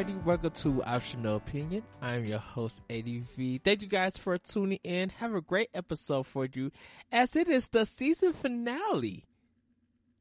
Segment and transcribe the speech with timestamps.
[0.00, 0.24] everybody.
[0.24, 1.82] Welcome to Optional Opinion.
[2.00, 3.60] I'm your host, ADV.
[3.62, 5.10] Thank you guys for tuning in.
[5.10, 6.70] Have a great episode for you
[7.12, 9.26] as it is the season finale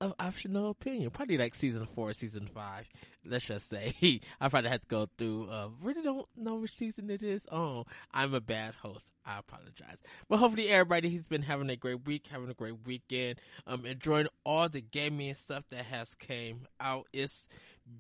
[0.02, 1.12] of Optional Opinion.
[1.12, 2.90] Probably like season four, season five.
[3.26, 3.94] Let's just say.
[4.42, 7.46] I probably had to go through, uh, really don't know which season it is.
[7.50, 9.12] Oh, I'm a bad host.
[9.26, 10.02] I apologize.
[10.28, 14.28] But hopefully everybody has been having a great week, having a great weekend, um, enjoying
[14.44, 17.08] all the gaming stuff that has came out.
[17.14, 17.48] It's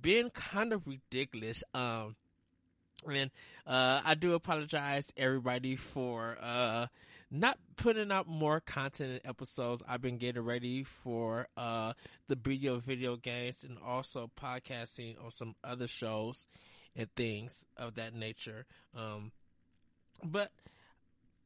[0.02, 1.64] been kind of ridiculous.
[1.74, 2.16] Um,
[3.10, 3.32] and,
[3.66, 6.88] uh, I do apologize everybody for, uh,
[7.32, 9.84] not putting out more content and episodes.
[9.88, 11.94] I've been getting ready for uh
[12.28, 16.46] the video video games and also podcasting on some other shows
[16.96, 18.66] and things of that nature.
[18.96, 19.32] Um
[20.24, 20.52] but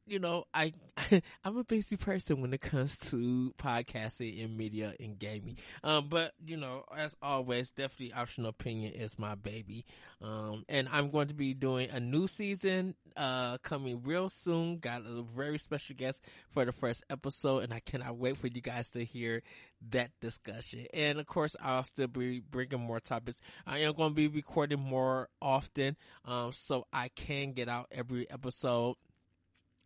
[0.05, 0.73] you know, I
[1.43, 5.57] I'm a busy person when it comes to podcasting and media and gaming.
[5.83, 9.85] Um, but you know, as always, definitely optional opinion is my baby.
[10.21, 14.79] Um, and I'm going to be doing a new season uh coming real soon.
[14.79, 18.61] Got a very special guest for the first episode, and I cannot wait for you
[18.61, 19.41] guys to hear
[19.89, 20.87] that discussion.
[20.93, 23.39] And of course, I'll still be bringing more topics.
[23.65, 28.29] I am going to be recording more often, um, so I can get out every
[28.29, 28.95] episode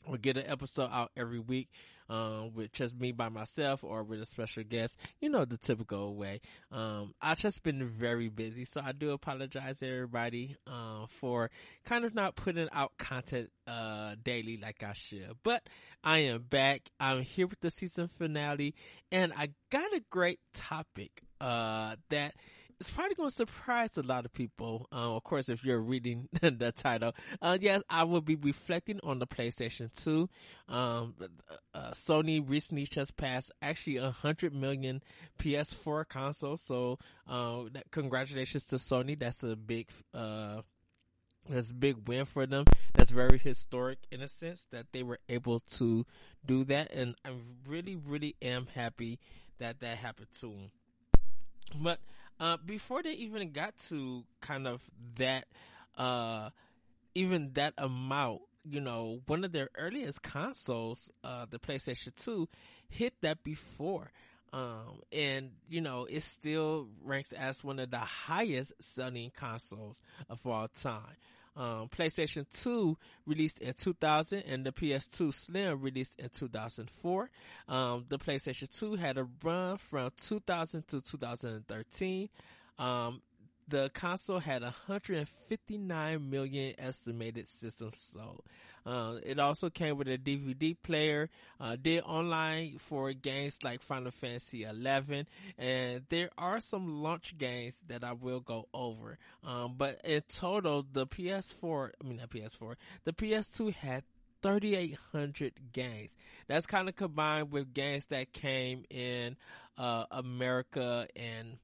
[0.07, 1.69] or get an episode out every week
[2.09, 4.97] um, with just me by myself or with a special guest.
[5.19, 6.41] You know the typical way.
[6.71, 11.49] Um, I've just been very busy, so I do apologize everybody uh, for
[11.85, 15.31] kind of not putting out content uh, daily like I should.
[15.43, 15.67] But
[16.03, 16.89] I am back.
[16.99, 18.75] I'm here with the season finale,
[19.11, 22.33] and I got a great topic uh, that
[22.79, 24.87] it's probably going to surprise a lot of people.
[24.91, 29.19] Uh, of course, if you're reading the title, uh, yes, I will be reflecting on
[29.19, 30.29] the PlayStation 2.
[30.69, 31.15] Um,
[31.73, 35.01] uh, Sony recently just passed actually a hundred million
[35.39, 36.61] PS4 consoles.
[36.61, 39.17] So, uh, congratulations to Sony.
[39.17, 40.61] That's a big, uh,
[41.49, 42.65] that's a big win for them.
[42.93, 46.05] That's very historic in a sense that they were able to
[46.45, 46.93] do that.
[46.93, 47.31] And I
[47.67, 49.19] really, really am happy
[49.57, 50.71] that that happened to them.
[51.75, 51.99] But
[52.39, 54.83] uh, before they even got to kind of
[55.15, 55.45] that,
[55.97, 56.49] uh,
[57.15, 62.47] even that amount, you know, one of their earliest consoles, uh, the PlayStation 2,
[62.89, 64.11] hit that before.
[64.53, 70.45] Um, and you know, it still ranks as one of the highest selling consoles of
[70.47, 71.17] all time.
[71.57, 72.95] Um, PlayStation 2
[73.25, 77.29] released in 2000 and the PS2 Slim released in 2004.
[77.67, 82.29] Um, the PlayStation 2 had a run from 2000 to 2013.
[82.77, 83.21] Um,
[83.67, 88.43] the console had 159 million estimated systems sold.
[88.87, 94.11] Uh, it also came with a DVD player, uh, did online for games like Final
[94.11, 95.27] Fantasy 11,
[95.57, 99.17] and there are some launch games that I will go over.
[99.43, 104.03] Um, but in total, the PS4, I mean not PS4, the PS2 had
[104.41, 106.15] 3,800 games.
[106.47, 109.35] That's kind of combined with games that came in
[109.77, 111.57] uh, America and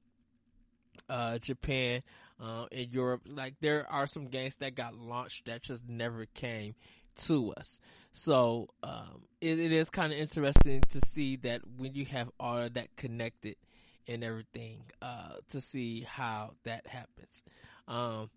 [1.08, 2.02] uh, Japan,
[2.38, 3.22] uh, in Europe.
[3.26, 6.74] Like there are some games that got launched that just never came
[7.16, 7.80] to us.
[8.12, 12.58] So um, it, it is kind of interesting to see that when you have all
[12.58, 13.56] of that connected
[14.06, 17.42] and everything, uh, to see how that happens.
[17.88, 18.30] Um,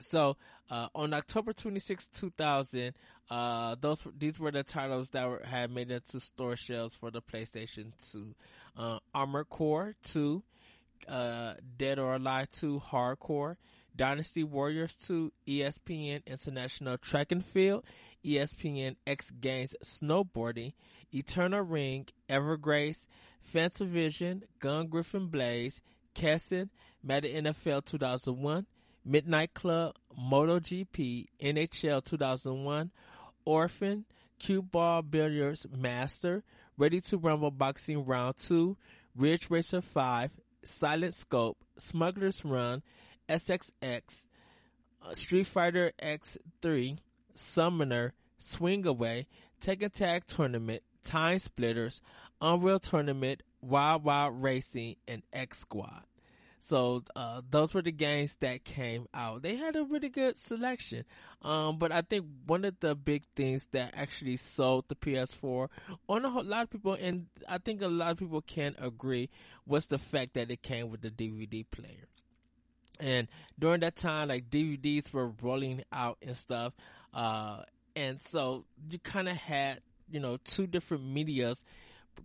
[0.00, 0.36] so
[0.70, 2.92] uh, on October 26, 2000,
[3.30, 7.10] uh, those these were the titles that were, had made it to store shelves for
[7.10, 8.34] the PlayStation 2.
[8.76, 10.42] Uh, Armored Core 2,
[11.08, 13.56] uh, Dead or Alive 2 Hardcore,
[13.94, 17.84] Dynasty Warriors 2, ESPN International Track and Field,
[18.24, 20.74] ESPN X Games Snowboarding,
[21.12, 23.06] Eternal Ring, Evergrace,
[23.54, 25.80] Fantavision, Gungriffon Blaze,
[26.14, 26.70] Kessen,
[27.02, 28.66] Madden NFL 2001,
[29.04, 32.90] Midnight Club, MotoGP, NHL 2001,
[33.44, 34.04] Orphen,
[34.38, 36.42] Cue Ball Billiards Master,
[36.78, 38.76] Ready to Rumble Boxing Round 2,
[39.16, 42.82] Ridge Racer 5, Silent Scope, Smuggler's Run,
[43.28, 44.26] SSX,
[45.02, 46.98] uh, Street Fighter X3,
[47.34, 49.26] Summoner, Swing Away,
[49.60, 52.02] Tekken Tag Tournament, Time Splitters,
[52.40, 56.02] Unreal Tournament, Wild Wild Racing, and X Squad.
[56.66, 59.42] So uh, those were the games that came out.
[59.42, 61.04] They had a really good selection.
[61.40, 65.68] Um, but I think one of the big things that actually sold the PS4
[66.08, 69.30] on a whole lot of people, and I think a lot of people can agree,
[69.64, 72.08] was the fact that it came with the DVD player.
[72.98, 76.72] And during that time, like DVDs were rolling out and stuff.
[77.14, 77.60] Uh,
[77.94, 81.62] and so you kind of had, you know, two different medias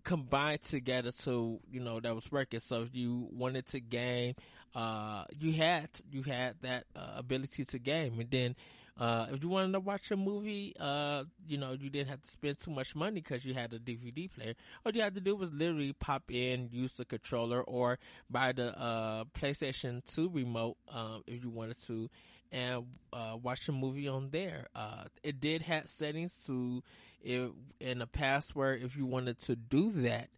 [0.03, 2.59] combined together so you know that was working.
[2.59, 4.35] So if you wanted to game,
[4.75, 8.55] uh, you had you had that uh, ability to game, and then
[9.01, 12.29] uh, if you wanted to watch a movie, uh, you know, you didn't have to
[12.29, 14.53] spend too much money because you had a DVD player.
[14.85, 17.97] All you had to do was literally pop in, use the controller, or
[18.29, 22.09] buy the uh, PlayStation 2 remote um, if you wanted to,
[22.51, 24.68] and uh, watch a movie on there.
[24.75, 26.83] Uh, it did have settings to,
[27.21, 30.30] if, in a password if you wanted to do that.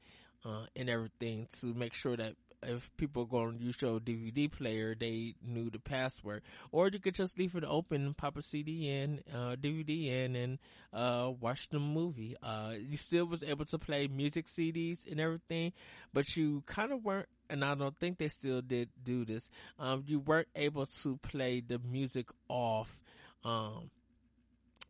[0.45, 2.36] Uh, and everything to make sure that
[2.68, 6.42] if people going to use your DVD player, they knew the password.
[6.71, 10.60] Or you could just leave it open, pop a CD in, uh, DVD in, and
[10.92, 12.36] uh, watch the movie.
[12.42, 15.74] Uh, you still was able to play music CDs and everything,
[16.13, 17.27] but you kind of weren't.
[17.53, 19.47] And I don't think they still did do this.
[19.77, 23.00] Um, you weren't able to play the music off
[23.44, 23.91] um,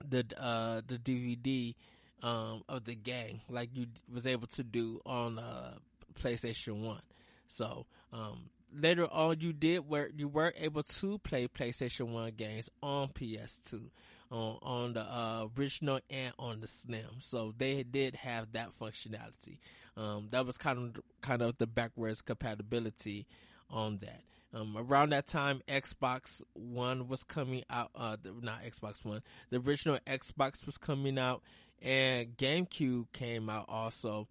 [0.08, 1.76] the uh, the DVD
[2.22, 5.74] um, of the game like you was able to do on uh,
[6.16, 7.02] PlayStation One.
[7.48, 12.70] So, um, later on you did where you were able to play PlayStation 1 games
[12.82, 13.90] on PS2
[14.34, 17.20] on, on the uh, original and on the Slim.
[17.20, 19.60] So they did have that functionality.
[19.96, 23.28] Um, that was kind of kind of the backwards compatibility
[23.70, 24.22] on that.
[24.56, 27.92] Um, around that time, Xbox One was coming out.
[27.96, 29.22] Uh, the, not Xbox One.
[29.52, 31.44] The original Xbox was coming out,
[31.82, 34.28] and GameCube came out also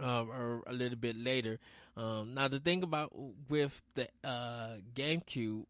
[0.00, 1.58] um, or a little bit later.
[1.96, 3.12] Um, now the thing about
[3.48, 5.64] with the uh, GameCube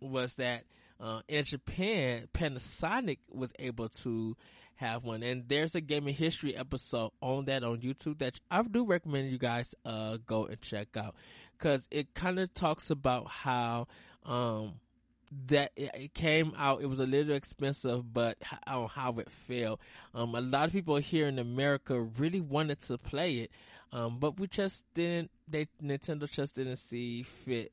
[0.00, 0.64] was that
[1.02, 4.36] uh, in Japan, Panasonic was able to
[4.76, 8.86] have one, and there's a gaming history episode on that on YouTube that I do
[8.86, 11.16] recommend you guys uh, go and check out
[11.58, 13.88] because it kind of talks about how
[14.24, 14.74] um,
[15.48, 16.82] that it came out.
[16.82, 18.38] It was a little expensive, but
[18.68, 19.80] on how it failed.
[20.14, 23.50] Um, a lot of people here in America really wanted to play it,
[23.90, 25.32] um, but we just didn't.
[25.48, 27.72] They Nintendo just didn't see fit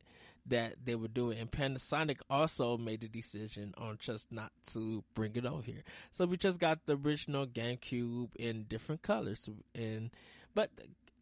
[0.49, 1.39] that they would do it.
[1.39, 5.83] And Panasonic also made the decision on just not to bring it over here.
[6.11, 9.49] So we just got the original GameCube in different colors.
[9.73, 10.11] And
[10.53, 10.69] but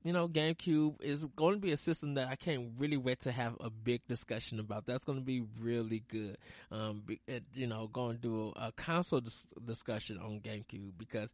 [0.08, 3.32] you know, GameCube is going to be a system that I can't really wait to
[3.34, 4.86] have a big discussion about.
[4.86, 6.38] That's going to be really good.
[6.72, 7.04] Um,
[7.54, 11.34] you know, going to do a, a console dis- discussion on GameCube because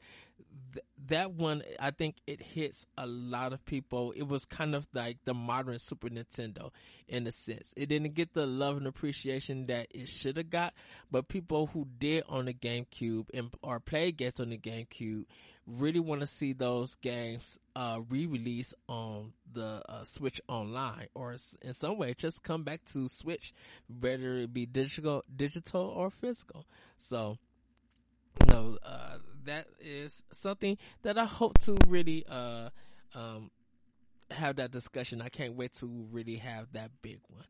[0.73, 4.11] th- that one, I think it hits a lot of people.
[4.15, 6.71] It was kind of like the modern Super Nintendo
[7.07, 7.75] in a sense.
[7.77, 10.73] It didn't get the love and appreciation that it should have got,
[11.11, 15.25] but people who did on the GameCube and or played games on the GameCube
[15.65, 21.73] really want to see those games uh, re-release on the uh, Switch Online, or in
[21.73, 23.53] some way, just come back to Switch,
[23.99, 26.65] whether it be digital, digital or physical.
[26.97, 27.37] So,
[28.41, 32.69] you know, uh, that is something that I hope to really uh,
[33.15, 33.51] um,
[34.31, 35.21] have that discussion.
[35.21, 37.45] I can't wait to really have that big one.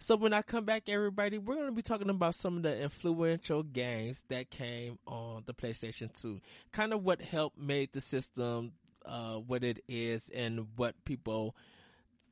[0.00, 2.80] So when I come back, everybody, we're going to be talking about some of the
[2.80, 6.40] influential games that came on the PlayStation 2.
[6.72, 8.72] Kind of what helped make the system
[9.04, 11.56] uh, what it is and what people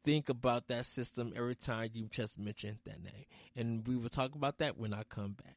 [0.05, 3.25] think about that system every time you just mention that name.
[3.57, 5.57] And we will talk about that when I come back.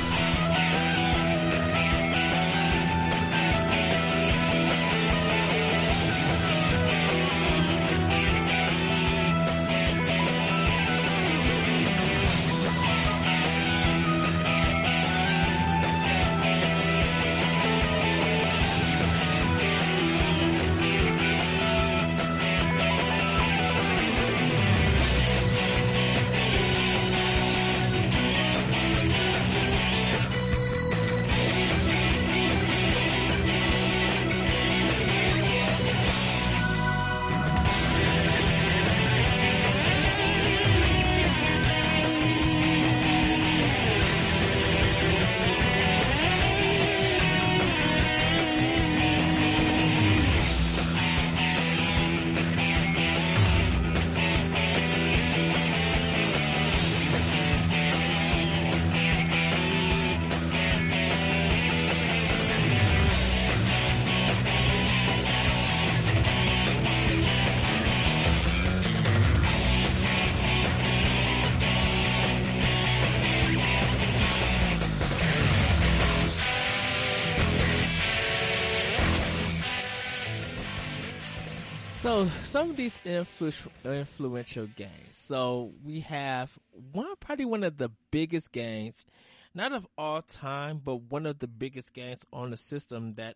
[82.01, 84.89] So some of these influ- influential games.
[85.11, 86.57] So we have
[86.91, 89.05] one, probably one of the biggest games,
[89.53, 93.35] not of all time, but one of the biggest games on the system that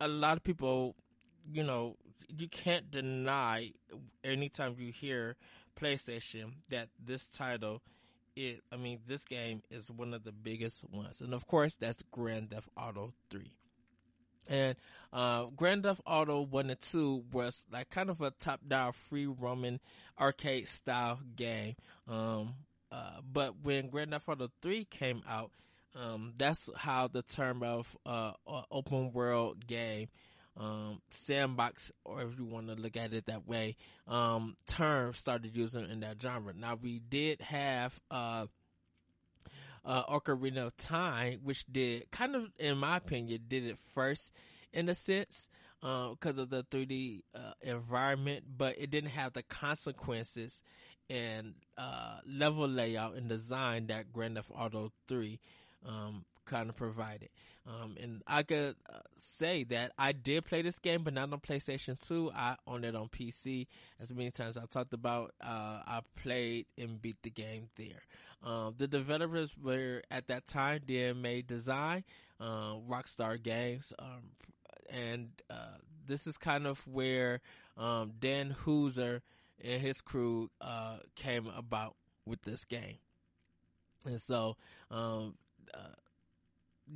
[0.00, 0.96] a lot of people,
[1.52, 1.94] you know,
[2.36, 3.70] you can't deny
[4.24, 5.36] anytime you hear
[5.80, 7.80] PlayStation that this title
[8.34, 11.20] is, I mean, this game is one of the biggest ones.
[11.20, 13.52] And of course, that's Grand Theft Auto 3.
[14.50, 14.74] And
[15.12, 19.26] uh, Grand Theft Auto 1 and 2 was like kind of a top down free
[19.26, 19.78] roaming
[20.20, 21.76] arcade style game.
[22.08, 22.54] Um,
[22.90, 25.52] uh, but when Grand Theft Auto 3 came out,
[25.94, 28.32] um, that's how the term of uh,
[28.70, 30.08] open world game,
[30.56, 33.76] um, sandbox, or if you want to look at it that way,
[34.06, 36.52] um, term started using in that genre.
[36.52, 37.98] Now we did have
[39.84, 44.32] uh, Ocarina of Time, which did kind of, in my opinion, did it first
[44.72, 45.48] in a sense
[45.80, 50.62] because uh, of the 3D uh, environment, but it didn't have the consequences
[51.08, 55.40] and uh, level layout and design that Grand Theft Auto 3
[55.86, 57.28] um, kind of provided.
[57.66, 61.38] Um, and I could uh, say that I did play this game, but not on
[61.38, 62.32] PlayStation 2.
[62.34, 63.68] I owned it on PC.
[64.00, 68.02] As many times I talked about, uh, I played and beat the game there.
[68.42, 72.04] Um, the developers were at that time DMA Design,
[72.40, 74.30] uh, Rockstar Games, um,
[74.90, 75.76] and uh,
[76.06, 77.42] this is kind of where
[77.76, 79.22] um, Dan Houser
[79.62, 82.96] and his crew uh, came about with this game.
[84.06, 84.56] And so,
[84.90, 85.34] um,
[85.74, 85.94] uh,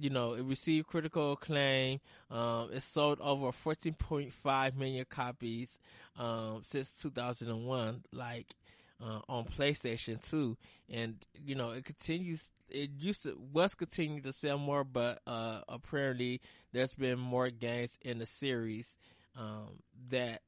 [0.00, 2.00] you know, it received critical acclaim.
[2.30, 5.78] Um, it sold over 14.5 million copies
[6.18, 8.46] um, since 2001, like
[9.02, 10.56] uh, on PlayStation 2,
[10.90, 12.50] and you know, it continues.
[12.70, 16.40] It used to was continuing to sell more, but uh, apparently
[16.72, 18.96] there's been more games in the series
[19.36, 20.40] um, that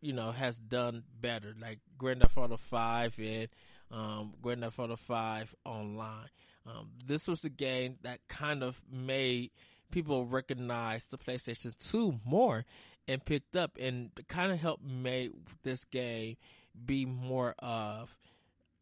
[0.00, 3.48] you know has done better, like Grand Theft Auto 5 and
[3.90, 6.28] um, Grand Theft Auto 5 Online.
[6.66, 9.50] Um, this was a game that kind of made
[9.90, 12.64] people recognize the PlayStation 2 more
[13.06, 15.30] and picked up and kind of helped make
[15.62, 16.36] this game
[16.84, 18.16] be more of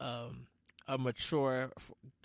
[0.00, 0.46] um,
[0.88, 1.70] a mature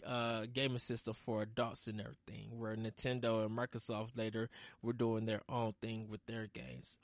[0.05, 4.49] uh, gaming system for adults and everything, where Nintendo and Microsoft later
[4.81, 6.97] were doing their own thing with their games.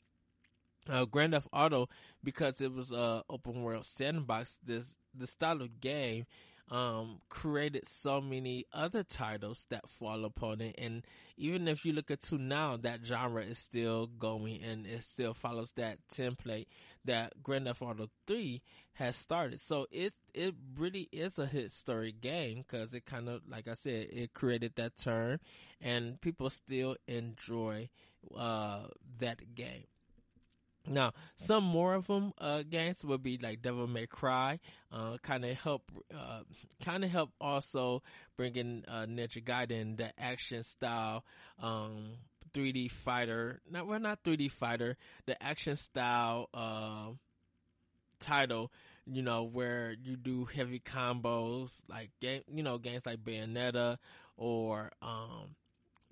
[0.89, 1.89] Uh, Grand Theft Auto,
[2.23, 6.25] because it was a open world sandbox, this the style of game
[6.69, 10.75] um, created so many other titles that fall upon it.
[10.77, 11.03] And
[11.37, 15.33] even if you look at to now, that genre is still going and it still
[15.33, 16.67] follows that template
[17.05, 18.61] that Grand Theft Auto 3
[18.93, 19.61] has started.
[19.61, 24.07] So it, it really is a historic game because it kind of, like I said,
[24.11, 25.39] it created that term
[25.81, 27.89] and people still enjoy,
[28.35, 28.85] uh,
[29.19, 29.83] that game.
[30.87, 34.59] Now, some more of them uh, games would be like Devil May Cry,
[34.91, 36.41] uh, kind of help, uh,
[36.83, 38.03] kind of help also
[38.37, 41.25] bring in uh, Ninja Gaiden, the action style,
[41.61, 42.13] um,
[42.53, 43.61] 3D fighter.
[43.69, 47.11] Not well, not 3D fighter, the action style uh,
[48.19, 48.71] title.
[49.07, 53.97] You know where you do heavy combos, like game, you know games like Bayonetta
[54.37, 55.55] or um,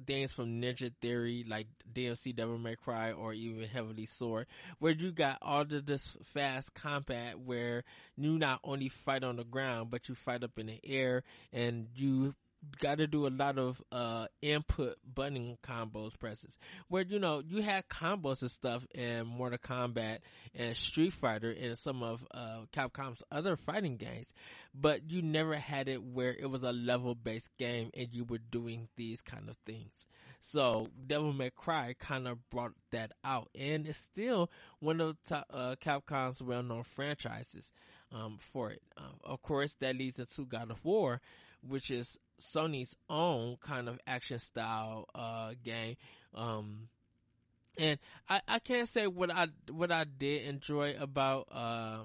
[0.05, 4.47] things from Ninja Theory, like DMC Devil May Cry, or even Heavenly Sword,
[4.79, 7.83] where you got all of this fast combat where
[8.17, 11.87] you not only fight on the ground, but you fight up in the air and
[11.95, 12.35] you
[12.79, 17.61] got to do a lot of uh, input button combos presses where you know you
[17.61, 20.19] had combos and stuff in Mortal Kombat
[20.55, 24.33] and Street Fighter and some of uh, Capcom's other fighting games,
[24.73, 28.39] but you never had it where it was a level based game and you were
[28.39, 30.07] doing these kind of things.
[30.45, 35.45] So Devil May Cry kind of brought that out, and it's still one of top,
[35.49, 37.71] uh, Capcom's well known franchises
[38.11, 38.81] um, for it.
[38.97, 41.21] Um, of course, that leads into God of War,
[41.61, 45.95] which is Sony's own kind of action style uh, game.
[46.33, 46.89] Um,
[47.77, 47.97] and
[48.29, 51.99] I, I can't say what I what I did enjoy about uh,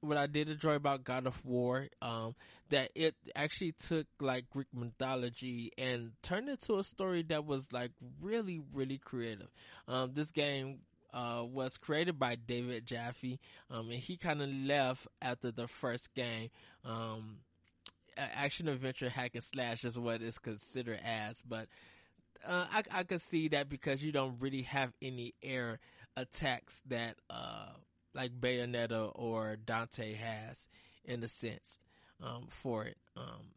[0.00, 2.34] what I did enjoy about God of War, um,
[2.70, 7.72] that it actually took like Greek mythology and turned it to a story that was
[7.72, 9.48] like really, really creative.
[9.88, 10.78] Um, this game
[11.12, 16.14] uh, was created by David Jaffe, um, and he kind of left after the first
[16.14, 16.50] game.
[16.84, 17.38] Um,
[18.18, 21.68] action adventure hack and slash is what it's considered as, but
[22.46, 25.80] uh, I, I could see that because you don't really have any air
[26.16, 27.70] attacks that uh,
[28.14, 30.68] like Bayonetta or Dante has
[31.04, 31.78] in a sense
[32.22, 32.96] um, for it.
[33.16, 33.52] Um,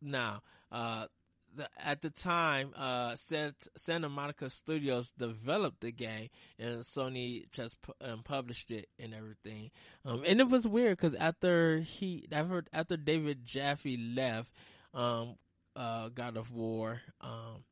[0.00, 1.06] now, uh,
[1.54, 6.28] the, at the time, uh, Santa Monica Studios developed the game
[6.58, 9.70] and Sony just um, published it and everything.
[10.04, 14.52] Um, and it was weird because after he, after, after David Jaffe left,
[14.94, 15.36] um,
[15.76, 17.64] uh, God of War, um,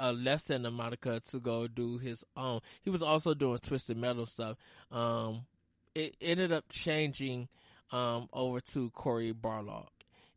[0.00, 2.60] uh, left Santa Monica to go do his own.
[2.82, 4.56] He was also doing Twisted Metal stuff.
[4.90, 5.46] Um,
[5.94, 7.48] it ended up changing,
[7.90, 9.86] um, over to Cory Barlog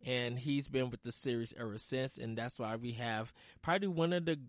[0.05, 4.13] and he's been with the series ever since, and that's why we have probably one
[4.13, 4.39] of the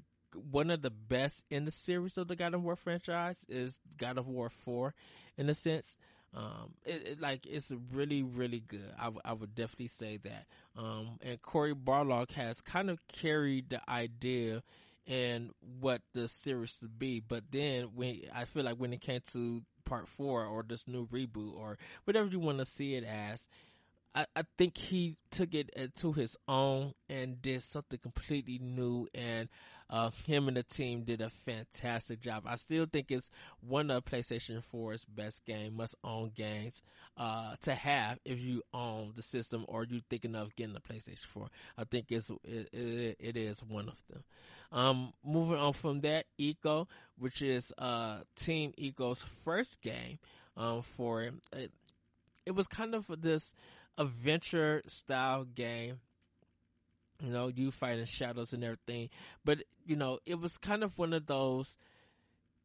[0.51, 4.19] one of the best in the series of the God of War franchise is God
[4.19, 4.95] of War Four,
[5.37, 5.97] in a sense.
[6.35, 8.91] Um, it, it, like it's really, really good.
[8.99, 10.47] I, w- I would definitely say that.
[10.79, 14.63] Um, and Cory Barlog has kind of carried the idea
[15.07, 17.21] and what the series to be.
[17.21, 21.07] But then when I feel like when it came to part four or this new
[21.09, 23.47] reboot or whatever you want to see it as,
[24.14, 29.49] I, I think he took it to his own and did something completely new and
[29.88, 32.45] uh, him and the team did a fantastic job.
[32.47, 36.83] I still think it's one of PlayStation 4's best game, must own games,
[37.16, 41.26] uh, to have if you own the system or you thinking of getting a PlayStation
[41.26, 41.49] 4.
[41.78, 44.25] I think it's, it, it, it is one of them.
[44.73, 46.87] Um, moving on from that, Ico,
[47.19, 50.19] which is, uh, Team Ico's first game,
[50.57, 51.71] um, for it,
[52.47, 53.54] it was kind of this,
[53.99, 56.01] adventure style game.
[57.21, 59.11] You know, you fighting shadows and everything.
[59.45, 61.77] But, you know, it was kind of one of those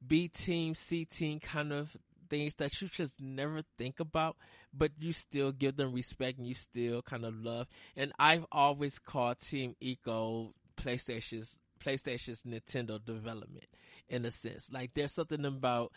[0.05, 1.95] B team, C team kind of
[2.29, 4.35] things that you just never think about,
[4.73, 7.67] but you still give them respect and you still kind of love.
[7.95, 13.65] And I've always called Team Ico PlayStation's PlayStation's Nintendo development
[14.09, 14.71] in a sense.
[14.71, 15.91] Like there's something about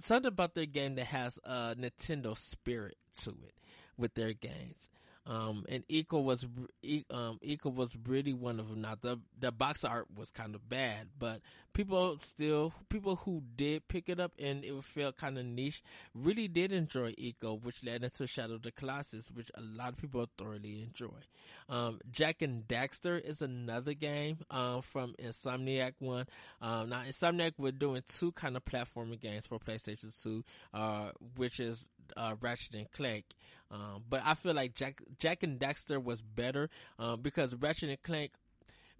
[0.00, 3.54] something about their game that has a Nintendo spirit to it
[3.98, 4.88] with their games.
[5.28, 8.80] Um, and Ico was, um, Ico was really one of them.
[8.80, 11.42] Now the, the box art was kind of bad, but
[11.74, 15.82] people still, people who did pick it up and it felt kind of niche
[16.14, 19.98] really did enjoy Ico, which led into Shadow of the Colossus, which a lot of
[19.98, 21.20] people thoroughly enjoy.
[21.68, 26.24] Um, Jak and Daxter is another game, um, from Insomniac one.
[26.62, 31.60] Um, now Insomniac were doing two kind of platforming games for PlayStation 2, uh, which
[31.60, 33.24] is uh, Ratchet and Clank.
[33.70, 38.02] Um, but I feel like Jack Jak and Daxter was better um, because Ratchet and
[38.02, 38.32] Clank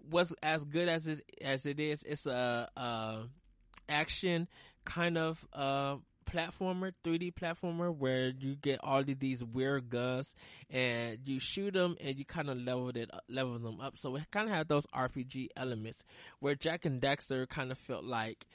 [0.09, 2.03] was as good as it, as it is.
[2.03, 3.27] It's a,
[3.87, 4.47] action
[4.85, 5.95] kind of uh,
[6.29, 10.35] platformer, 3D platformer, where you get all of these weird guns
[10.69, 13.97] and you shoot them and you kind of level it, level them up.
[13.97, 16.03] So it kind of had those RPG elements
[16.39, 18.45] where Jak and Daxter kind of felt like,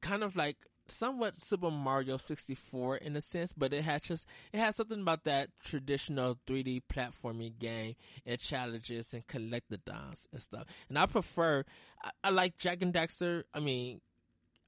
[0.00, 0.56] kind of like
[0.90, 5.24] somewhat Super Mario 64 in a sense, but it has just, it has something about
[5.24, 10.66] that traditional 3D platforming game and challenges and collect the collectathons and stuff.
[10.88, 11.64] And I prefer,
[12.02, 13.44] I, I like Jak and Daxter.
[13.54, 14.00] I mean,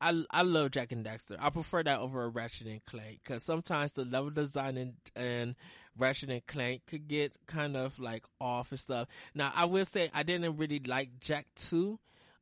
[0.00, 1.36] I, I love Jak and Daxter.
[1.38, 5.54] I prefer that over Ratchet and Clank because sometimes the level design and, and
[5.96, 9.08] Ratchet and Clank could get kind of like off and stuff.
[9.34, 11.98] Now I will say I didn't really like Jak 2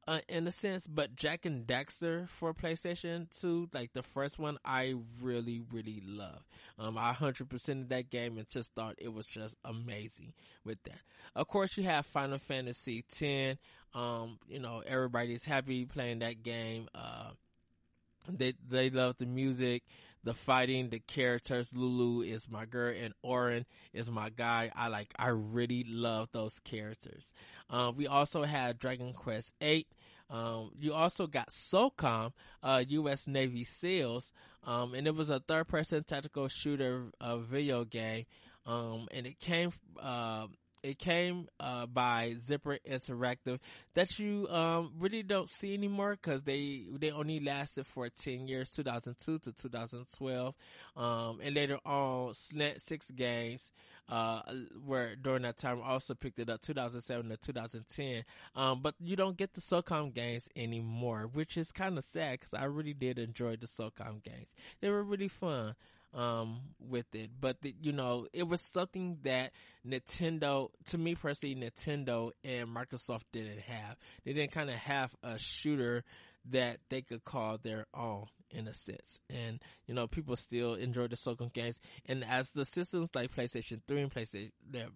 [0.08, 4.58] uh, in a sense, but Jak and Daxter for PlayStation 2, like the first one,
[4.64, 6.42] I really, really love.
[6.78, 10.32] Um, I 100% of that game and just thought it was just amazing
[10.64, 11.00] with that.
[11.34, 13.58] Of course, you have Final Fantasy 10.
[13.94, 16.88] Um, you know, everybody's happy playing that game.
[16.94, 17.30] Uh,
[18.28, 19.82] they, they love the music
[20.24, 21.72] the fighting, the characters.
[21.74, 24.70] Lulu is my girl and Auron is my guy.
[24.74, 27.33] I like, I really love those characters.
[27.68, 29.87] Um, we also had Dragon Quest 8.
[30.28, 33.26] Um, you also got SOCOM, uh, U.S.
[33.26, 34.33] Navy SEALs,
[34.64, 38.26] um, and it was a third person tactical shooter, uh, video game.
[38.64, 40.46] Um, and it came, uh,
[40.82, 43.58] it came uh, by Zipper Interactive
[43.94, 48.70] that you um, really don't see anymore because they they only lasted for 10 years
[48.70, 50.54] 2002 to 2012
[50.96, 53.72] um, and later on Slant 6 Games
[54.08, 54.40] uh,
[54.84, 58.24] where during that time also picked it up 2007 to 2010
[58.56, 62.54] um, but you don't get the SOCOM games anymore which is kind of sad because
[62.54, 64.48] I really did enjoy the SOCOM games.
[64.80, 65.74] They were really fun
[66.14, 67.31] um, with it.
[67.40, 69.53] But the, you know, it was something that
[69.87, 73.96] Nintendo, to me personally, Nintendo and Microsoft didn't have.
[74.25, 76.05] They didn't kind of have a shooter
[76.51, 79.20] that they could call their own in a sense.
[79.28, 81.80] And, you know, people still enjoy the SOCOM games.
[82.06, 84.50] And as the systems like PlayStation 3 and PlayStation,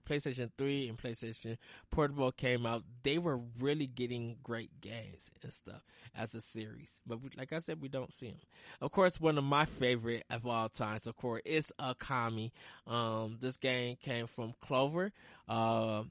[0.08, 1.56] PlayStation 3 and PlayStation
[1.90, 5.84] Portable came out, they were really getting great games and stuff
[6.16, 7.00] as a series.
[7.06, 8.38] But we, like I said, we don't see them.
[8.80, 12.50] Of course, one of my favorite of all times, of course, is Okami.
[12.86, 15.12] Um, this game came from Clover.
[15.48, 16.04] Uh,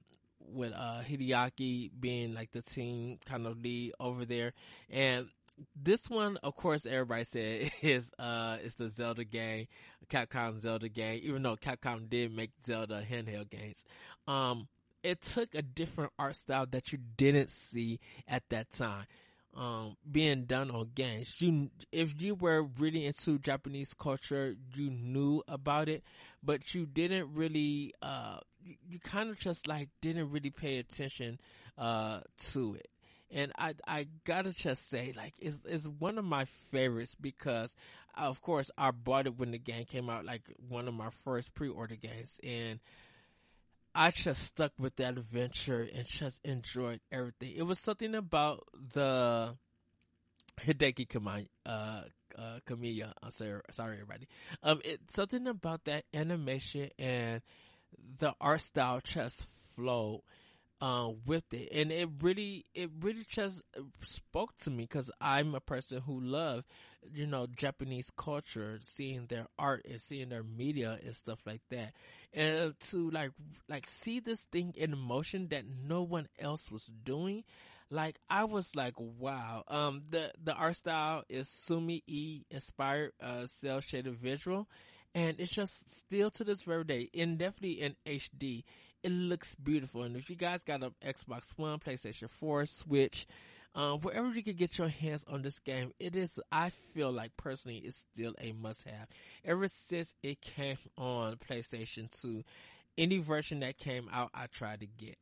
[0.51, 4.53] with uh Hideaki being like the team kind of lead over there,
[4.89, 5.27] and
[5.75, 9.67] this one, of course, everybody said is uh is the Zelda game,
[10.09, 11.21] Capcom Zelda game.
[11.23, 13.83] Even though Capcom did make Zelda handheld games,
[14.27, 14.67] um,
[15.03, 19.05] it took a different art style that you didn't see at that time.
[19.55, 21.39] Um, being done on games.
[21.39, 26.03] You, if you were really into Japanese culture, you knew about it,
[26.41, 31.39] but you didn't really, uh, you, you kind of just like didn't really pay attention,
[31.77, 32.89] uh, to it.
[33.33, 37.75] And I, I gotta just say, like, it's, it's one of my favorites because,
[38.15, 41.53] of course, I bought it when the game came out, like one of my first
[41.55, 42.39] pre-order games.
[42.43, 42.79] And,
[43.95, 47.53] I just stuck with that adventure and just enjoyed everything.
[47.55, 49.55] It was something about the
[50.61, 52.01] Hideki Kamiya, uh,
[52.37, 52.59] uh.
[53.21, 54.27] I'm sorry, sorry, everybody.
[54.63, 57.41] Um, it's something about that animation and
[58.17, 60.21] the art style just flowed
[60.83, 63.61] uh, with it, and it really, it really just
[64.01, 66.65] spoke to me because I'm a person who love,
[67.13, 71.93] you know, Japanese culture, seeing their art and seeing their media and stuff like that,
[72.33, 73.31] and to like,
[73.69, 77.45] like see this thing in motion that no one else was doing.
[77.89, 79.63] Like I was like, wow.
[79.69, 84.67] Um, the the art style is Sumi E inspired, uh, cel shaded visual,
[85.15, 88.65] and it's just still to this very day, and definitely in HD,
[89.03, 90.03] it looks beautiful.
[90.03, 93.27] And if you guys got an Xbox One, PlayStation 4, Switch,
[93.75, 97.35] um, wherever you can get your hands on this game, it is, I feel like
[97.37, 99.07] personally, it's still a must have.
[99.43, 102.43] Ever since it came on PlayStation 2,
[102.97, 105.17] any version that came out, I tried to get.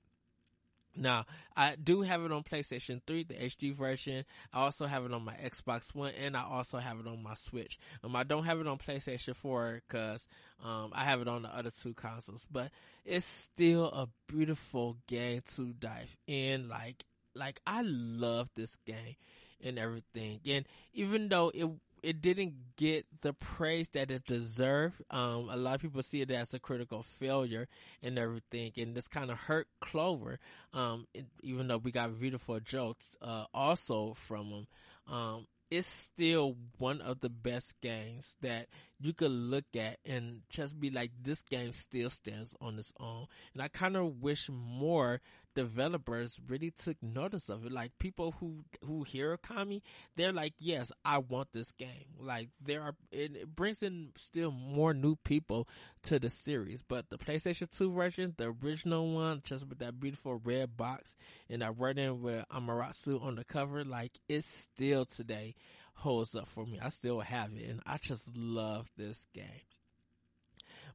[0.96, 1.26] Now,
[1.56, 4.26] I do have it on PlayStation 3, the HD version.
[4.54, 7.34] I also have it on my Xbox One and I also have it on my
[7.36, 7.80] Switch.
[8.04, 10.28] Um, I don't have it on PlayStation 4 cause,
[10.64, 12.72] um, I have it on the other two consoles, but
[13.06, 16.68] it's still a beautiful game to dive in.
[16.68, 17.04] Like,
[17.36, 19.16] like I love this game
[19.64, 20.42] and everything.
[20.48, 21.70] And even though it
[22.04, 25.02] it didn't get the praise that it deserved.
[25.10, 27.68] Um, a lot of people see it as a critical failure
[28.02, 30.40] and everything, and this kind of hurt Clover.
[30.74, 34.68] Um, it, even though we got Viewtiful Joes, uh, also from them.
[35.08, 38.68] Um, it's still one of the best games that
[39.02, 43.26] you could look at and just be like, this game still stands on its own.
[43.54, 45.22] And I kind of wish more
[45.56, 47.72] developers really took notice of it.
[47.72, 49.82] Like people who, who hear Okami,
[50.16, 52.06] they're like, yes, I want this game.
[52.20, 55.68] Like there are, it, it brings in still more new people
[56.04, 56.84] to the series.
[56.88, 61.16] But the PlayStation 2 version, the original one, just with that beautiful red box
[61.50, 65.56] and that wording with Amaterasu on the cover, like it's still today
[66.02, 66.80] holds up for me.
[66.82, 69.46] I still have it and I just love this game.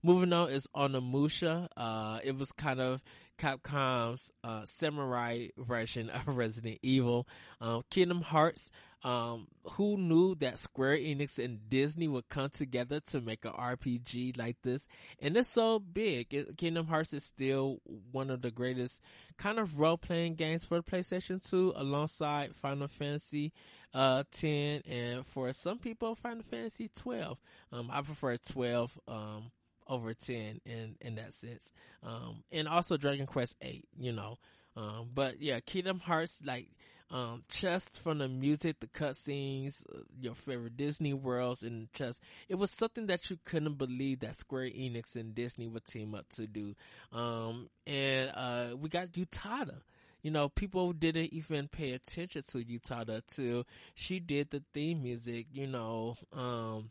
[0.02, 1.68] Moving on is Onimusha.
[1.76, 3.02] Uh, it was kind of
[3.36, 7.26] Capcom's uh, samurai version of Resident Evil.
[7.60, 8.70] Um, Kingdom Hearts.
[9.04, 14.36] Um, who knew that Square Enix and Disney would come together to make an RPG
[14.36, 14.88] like this?
[15.20, 16.34] And it's so big.
[16.34, 17.78] It, Kingdom Hearts is still
[18.10, 19.00] one of the greatest
[19.36, 23.52] kind of role playing games for the PlayStation 2 alongside Final Fantasy,
[23.94, 27.38] uh, 10 and for some people, Final Fantasy 12.
[27.72, 29.52] Um, I prefer 12, um,
[29.86, 31.72] over 10 in, in that sense.
[32.02, 34.38] Um, and also Dragon Quest 8, you know.
[34.76, 36.68] Um, but yeah, Kingdom Hearts, like,
[37.10, 42.56] um, just from the music, the cutscenes, uh, your favorite Disney worlds, and just, it
[42.56, 46.46] was something that you couldn't believe that Square Enix and Disney would team up to
[46.46, 46.74] do.
[47.12, 49.76] Um, and, uh, we got Utada.
[50.22, 55.46] You know, people didn't even pay attention to Utada till she did the theme music,
[55.52, 56.90] you know, um,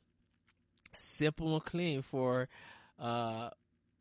[0.96, 2.48] simple and clean for,
[3.00, 3.50] uh,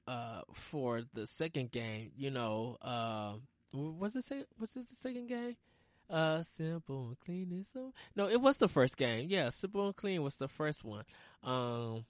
[0.06, 3.34] uh, for the second game, you know, uh,
[3.72, 5.56] was it say, was it the second game?
[6.10, 9.26] Uh, simple and clean is so, no, it was the first game.
[9.28, 11.04] Yeah, simple and clean was the first one.
[11.42, 12.04] Um,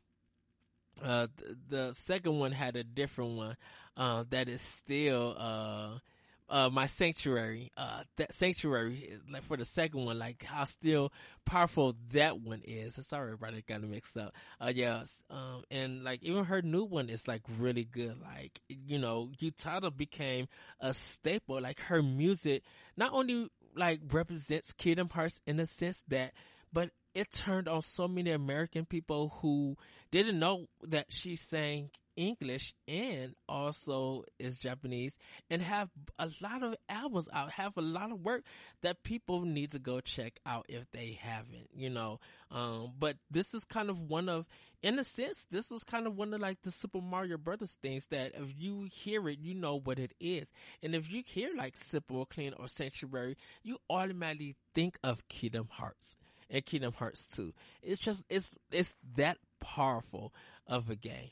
[1.03, 3.57] uh, the, the second one had a different one,
[3.97, 5.99] uh, that is still, uh,
[6.49, 11.13] uh, my sanctuary, uh, that sanctuary, like for the second one, like how still
[11.45, 12.99] powerful that one is.
[13.07, 14.35] Sorry, everybody got it mixed up.
[14.61, 18.21] Uh, yeah, um, and like even her new one is like really good.
[18.21, 20.49] Like, you know, Utada became
[20.81, 21.61] a staple.
[21.61, 22.63] Like her music
[22.97, 26.33] not only like represents Kingdom Hearts in the sense that,
[26.73, 29.77] but it turned on so many American people who
[30.11, 35.17] didn't know that she sang English and also is Japanese
[35.51, 38.45] and have a lot of albums out, have a lot of work
[38.83, 42.21] that people need to go check out if they haven't, you know.
[42.51, 44.47] Um, but this is kind of one of,
[44.83, 48.07] in a sense, this was kind of one of like the Super Mario Brothers things
[48.09, 50.47] that if you hear it, you know what it is.
[50.83, 56.17] And if you hear like Simple, Clean or Sanctuary, you automatically think of Kingdom Hearts
[56.55, 57.53] and Kingdom Hearts 2.
[57.83, 60.33] It's just, it's, it's that powerful
[60.69, 61.31] of a game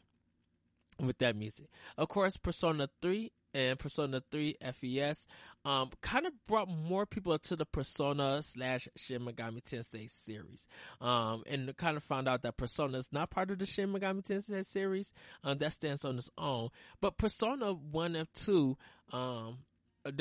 [0.98, 1.68] with that music.
[1.96, 5.26] Of course, Persona 3 and Persona 3 FES,
[5.64, 10.66] um, kind of brought more people to the Persona slash Shin Megami Tensei series.
[11.00, 14.24] Um, and kind of found out that Persona is not part of the Shin Megami
[14.24, 15.12] Tensei series.
[15.44, 16.70] Um, that stands on its own.
[17.00, 18.76] But Persona 1 and 2,
[19.12, 19.58] um,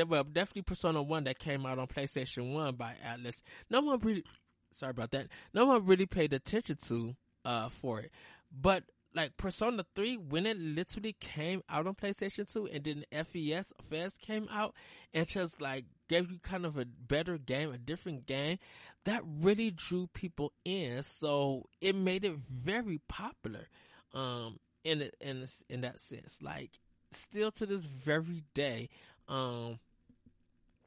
[0.07, 3.41] well, definitely Persona 1 that came out on PlayStation 1 by Atlus.
[3.69, 4.23] No one really,
[4.71, 5.27] sorry about that.
[5.53, 8.11] No one really paid attention to, uh, for it.
[8.51, 13.73] But like Persona 3 when it literally came out on PlayStation 2 and then FES
[13.81, 14.73] FES came out
[15.13, 18.57] and just like gave you kind of a better game, a different game,
[19.05, 21.03] that really drew people in.
[21.03, 23.67] So it made it very popular.
[24.13, 26.39] Um in in in that sense.
[26.41, 26.79] Like
[27.11, 28.89] still to this very day,
[29.27, 29.79] um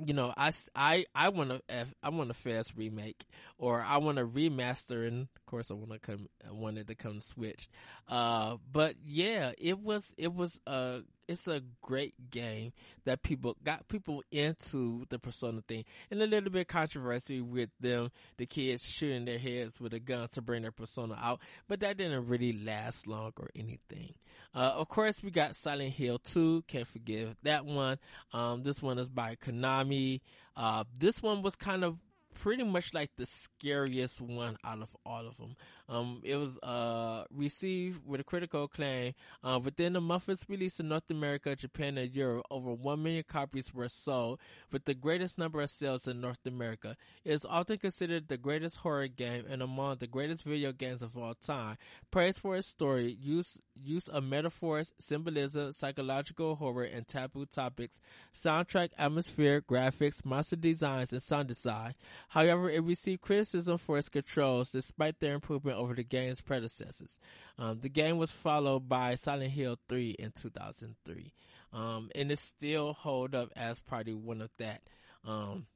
[0.04, 3.24] you know, I, I, I want to, I want a fast remake
[3.58, 6.96] or I want a remaster and of course I want to come, I wanted to
[6.96, 7.68] come switch.
[8.08, 12.72] Uh, but yeah, it was, it was, uh, it's a great game
[13.04, 18.10] that people got people into the persona thing and a little bit controversy with them,
[18.36, 21.98] the kids shooting their heads with a gun to bring their persona out, but that
[21.98, 24.12] didn't really last long or anything.
[24.56, 27.98] Uh, of course we got Silent Hill 2, can't forgive that one.
[28.32, 30.20] Um, this one is by Konami.
[30.56, 31.96] Uh, this one was kind of
[32.34, 35.56] pretty much like the scariest one out of all of them.
[35.88, 39.14] Um, it was uh, received with a critical acclaim.
[39.42, 43.02] Uh, within the month of its release in North America, Japan, and Europe, over 1
[43.02, 44.40] million copies were sold,
[44.72, 46.96] with the greatest number of sales in North America.
[47.24, 51.16] It is often considered the greatest horror game and among the greatest video games of
[51.16, 51.76] all time.
[52.10, 58.00] Praised for its story, use, use of metaphors, symbolism, psychological horror, and taboo topics,
[58.34, 61.94] soundtrack, atmosphere, graphics, monster designs, and sound design.
[62.28, 67.18] However, it received criticism for its controls despite their improvement over the game's predecessors.
[67.58, 71.32] Um, the game was followed by Silent Hill 3 in 2003.
[71.72, 74.82] Um, and it still hold up as probably one of that.
[75.24, 75.66] Um,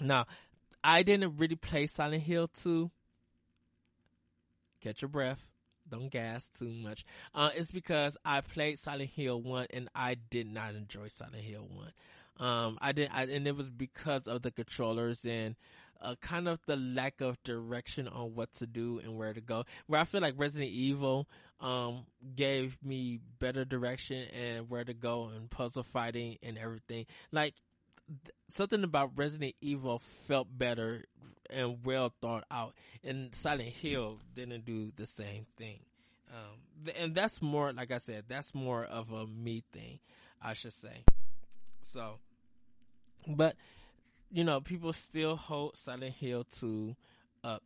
[0.00, 0.26] now,
[0.82, 2.90] I didn't really play Silent Hill 2.
[4.82, 5.50] Catch your breath.
[5.88, 7.04] Don't gas too much.
[7.34, 11.68] Uh, it's because I played Silent Hill 1 and I did not enjoy Silent Hill
[11.68, 11.92] 1.
[12.48, 15.56] Um, I did, I, and it was because of the controllers and
[16.02, 19.64] uh, kind of the lack of direction on what to do and where to go.
[19.86, 21.28] Where I feel like Resident Evil
[21.60, 27.06] um, gave me better direction and where to go and puzzle fighting and everything.
[27.32, 27.54] Like
[28.08, 31.04] th- something about Resident Evil felt better
[31.50, 35.80] and well thought out, and Silent Hill didn't do the same thing.
[36.30, 39.98] Um, th- and that's more, like I said, that's more of a me thing,
[40.40, 41.04] I should say.
[41.82, 42.18] So,
[43.26, 43.56] but
[44.30, 46.94] you know, people still hold Silent Hill 2
[47.44, 47.62] up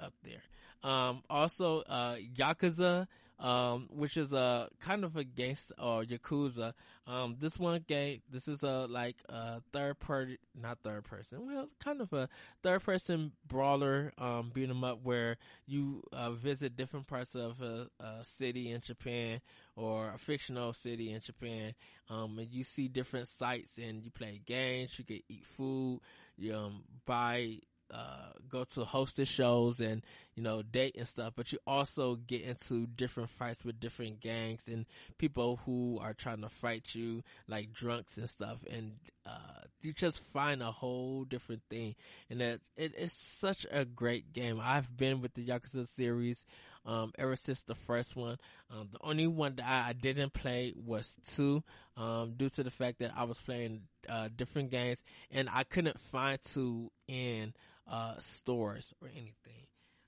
[0.00, 0.42] up there.
[0.82, 3.06] Um, also, uh, Yakuza,
[3.40, 6.72] um, which is a kind of a gangster or Yakuza.
[7.06, 11.68] Um, this one game, this is a like a third party, not third person, well,
[11.78, 12.28] kind of a
[12.62, 17.88] third person brawler, um, beat 'em up where you, uh, visit different parts of a,
[18.00, 19.40] a, city in Japan
[19.76, 21.74] or a fictional city in Japan.
[22.10, 26.00] Um, and you see different sites and you play games, you can eat food,
[26.36, 27.58] you, um, buy,
[27.90, 30.02] uh, go to hosted shows and,
[30.34, 34.64] you know, date and stuff, but you also get into different fights with different gangs
[34.68, 38.64] and people who are trying to fight you, like drunks and stuff.
[38.70, 38.92] And,
[39.26, 41.94] uh, you just find a whole different thing.
[42.30, 44.60] And that it is such a great game.
[44.62, 46.44] I've been with the Yakuza series,
[46.86, 48.38] um, ever since the first one.
[48.70, 51.62] Um, the only one that I, I didn't play was two,
[51.96, 56.00] um, due to the fact that I was playing, uh, different games and I couldn't
[56.00, 57.52] find two in,
[57.90, 59.66] uh, stores or anything.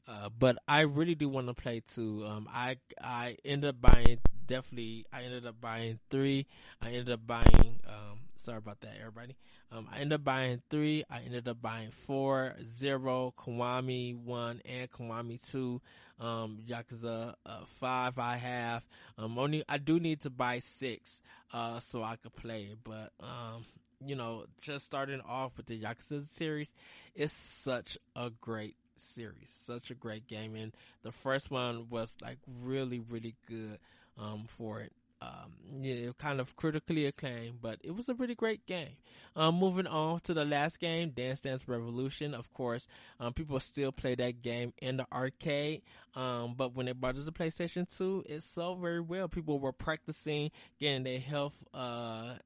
[0.09, 2.25] Uh, but I really do want to play two.
[2.27, 6.47] Um, I, I ended up buying, definitely, I ended up buying three.
[6.83, 9.37] I ended up buying, um, sorry about that, everybody.
[9.71, 11.05] Um, I ended up buying three.
[11.09, 15.81] I ended up buying four, zero, Kiwami one, and Kiwami two.
[16.19, 18.85] Um, Yakuza, uh, five I have.
[19.17, 23.13] Um, only, I do need to buy six, uh, so I could play it, but,
[23.21, 23.65] um,
[24.05, 26.73] you know, just starting off with the Yakuza series,
[27.15, 32.39] it's such a great series, such a great game, and the first one was like
[32.63, 33.79] really, really good
[34.19, 34.93] um, for it.
[35.23, 38.97] Um, you know, kind of critically acclaimed, but it was a really great game.
[39.37, 42.33] Um, moving on to the last game, Dance Dance Revolution.
[42.33, 42.87] Of course,
[43.19, 45.83] um, people still play that game in the arcade.
[46.15, 49.29] Um, but when they brought it to PlayStation 2, it sold very well.
[49.29, 52.37] People were practicing getting their health, uh,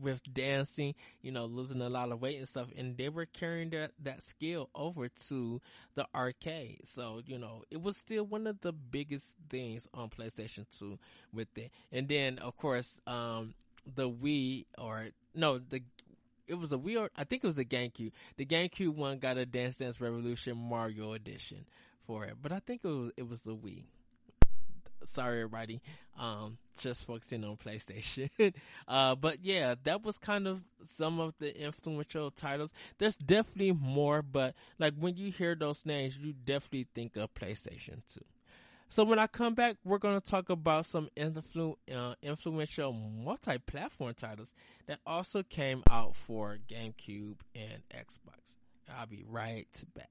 [0.00, 3.70] with dancing, you know, losing a lot of weight and stuff, and they were carrying
[3.70, 5.60] that that skill over to
[5.94, 6.80] the arcade.
[6.84, 10.98] So you know, it was still one of the biggest things on PlayStation Two
[11.32, 11.70] with it.
[11.92, 13.54] And then, of course, um,
[13.94, 15.82] the Wii or no, the
[16.46, 18.12] it was a Wii or I think it was the GameCube.
[18.36, 21.64] The GameCube one got a Dance Dance Revolution Mario edition
[22.06, 23.84] for it, but I think it was it was the Wii
[25.04, 25.80] sorry everybody
[26.18, 28.30] um just focusing on playstation
[28.88, 30.62] uh but yeah that was kind of
[30.96, 36.16] some of the influential titles there's definitely more but like when you hear those names
[36.18, 38.20] you definitely think of playstation 2
[38.92, 44.14] so when I come back, we're going to talk about some influ- uh, influential multi-platform
[44.14, 44.52] titles
[44.88, 48.56] that also came out for GameCube and Xbox.
[48.92, 50.10] I'll be right back.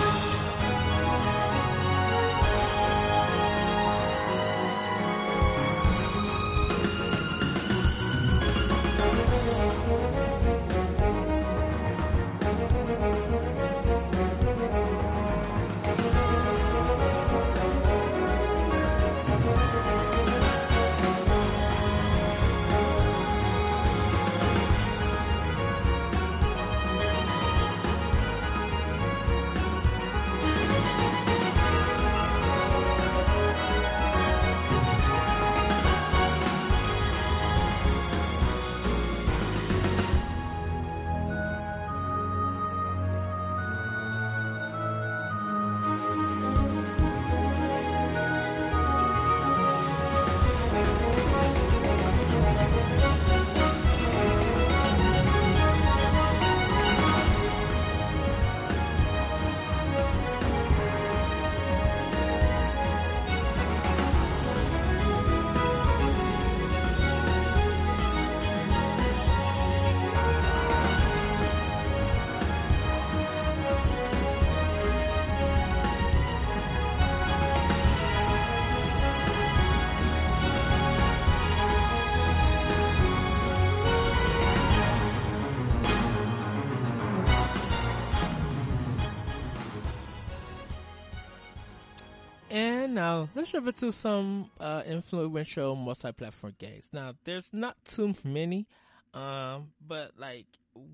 [93.35, 96.89] let's jump into some uh, influential multi-platform games.
[96.93, 98.67] Now, there's not too many,
[99.13, 100.45] um, but like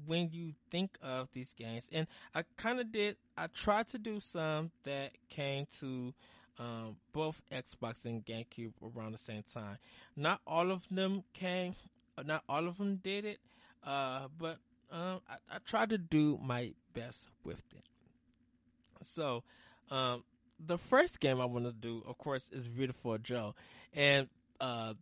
[0.05, 4.19] when you think of these games, and I kind of did, I tried to do
[4.19, 6.13] some that came to
[6.59, 9.77] um, both Xbox and GameCube around the same time.
[10.15, 11.75] Not all of them came,
[12.23, 13.39] not all of them did it,
[13.83, 14.57] uh, but
[14.91, 17.83] um, I, I tried to do my best with it.
[19.03, 19.43] So,
[19.91, 20.23] um,
[20.59, 23.55] the first game I want to do, of course, is Viewtiful Joe,
[23.93, 24.27] and
[24.59, 24.93] uh,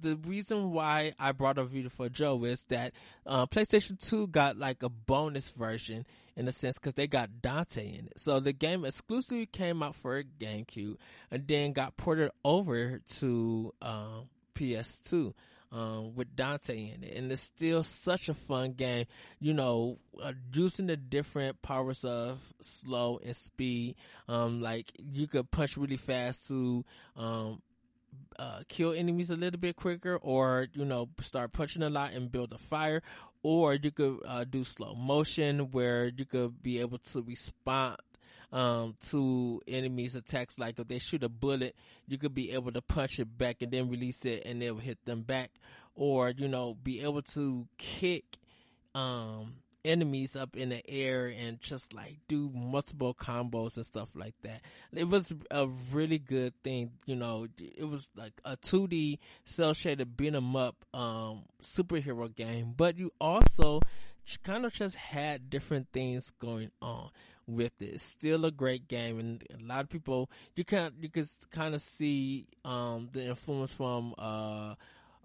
[0.00, 2.92] the reason why I brought up Viewtiful Joe is that
[3.26, 7.86] uh, PlayStation Two got like a bonus version in a sense because they got Dante
[7.86, 8.18] in it.
[8.18, 10.96] So the game exclusively came out for GameCube
[11.30, 14.20] and then got ported over to uh,
[14.54, 15.32] PS2
[15.74, 17.16] um, with Dante in it.
[17.16, 19.06] And it's still such a fun game,
[19.40, 23.96] you know, uh, using the different powers of slow and speed.
[24.28, 26.84] Um, like you could punch really fast to,
[27.16, 27.60] um,
[28.38, 32.30] uh, kill enemies a little bit quicker or, you know, start punching a lot and
[32.30, 33.02] build a fire.
[33.42, 37.96] Or you could, uh, do slow motion where you could be able to respond
[38.54, 40.58] um, to enemies' attacks.
[40.58, 41.74] Like if they shoot a bullet,
[42.06, 44.80] you could be able to punch it back and then release it, and it will
[44.80, 45.50] hit them back.
[45.96, 48.24] Or you know, be able to kick
[48.94, 54.34] um, enemies up in the air and just like do multiple combos and stuff like
[54.42, 54.60] that.
[54.92, 57.48] It was a really good thing, you know.
[57.58, 63.10] It was like a 2D cell shaded beat 'em up um, superhero game, but you
[63.20, 63.80] also
[64.42, 67.10] kind of just had different things going on
[67.46, 68.00] with it.
[68.00, 71.80] Still a great game, and a lot of people you can you can kind of
[71.80, 74.74] see um, the influence from uh,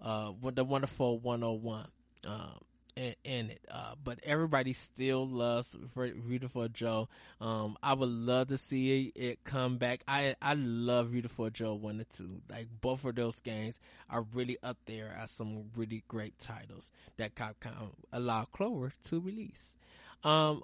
[0.02, 1.86] uh, the wonderful 101.
[2.26, 2.60] Um,
[2.96, 3.64] in, in it.
[3.70, 7.08] Uh, but everybody still loves Viewtiful Joe.
[7.40, 10.02] Um, I would love to see it come back.
[10.06, 12.42] I, I love Viewtiful Joe 1 and 2.
[12.50, 17.34] Like both of those games are really up there as some really great titles that
[17.34, 19.76] Capcom allowed Clover to release.
[20.22, 20.62] Um,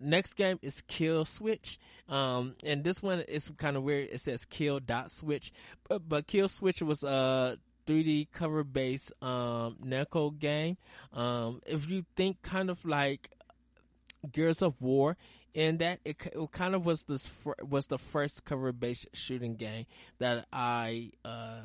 [0.00, 1.78] next game is Kill Switch.
[2.08, 4.08] Um, and this one is kind of weird.
[4.10, 5.52] It says Kill Dot Switch,
[5.88, 10.76] but, but Kill Switch was, a 3D cover based um, Namco game.
[11.12, 13.30] Um, if you think kind of like
[14.30, 15.16] Gears of War,
[15.54, 17.30] in that it, it kind of was this
[17.68, 19.86] was the first cover based shooting game
[20.18, 21.62] that I uh,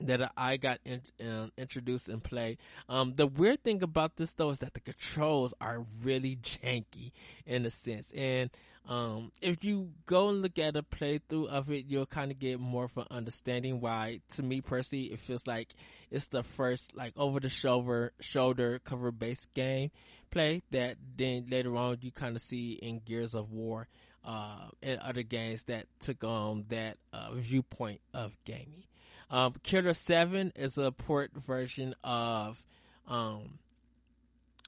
[0.00, 2.58] that I got in, um, introduced and played.
[2.88, 7.12] Um, the weird thing about this though is that the controls are really janky
[7.46, 8.50] in a sense, and
[8.88, 12.58] um, if you go and look at a playthrough of it, you'll kind of get
[12.58, 15.74] more of an understanding why, to me personally, it feels like
[16.10, 19.90] it's the first, like, over the shoulder, shoulder cover based game
[20.30, 23.86] play that then later on you kind of see in Gears of War,
[24.24, 28.84] uh, and other games that took on that, uh, viewpoint of gaming.
[29.30, 32.62] Um, Killer 7 is a port version of,
[33.06, 33.58] um,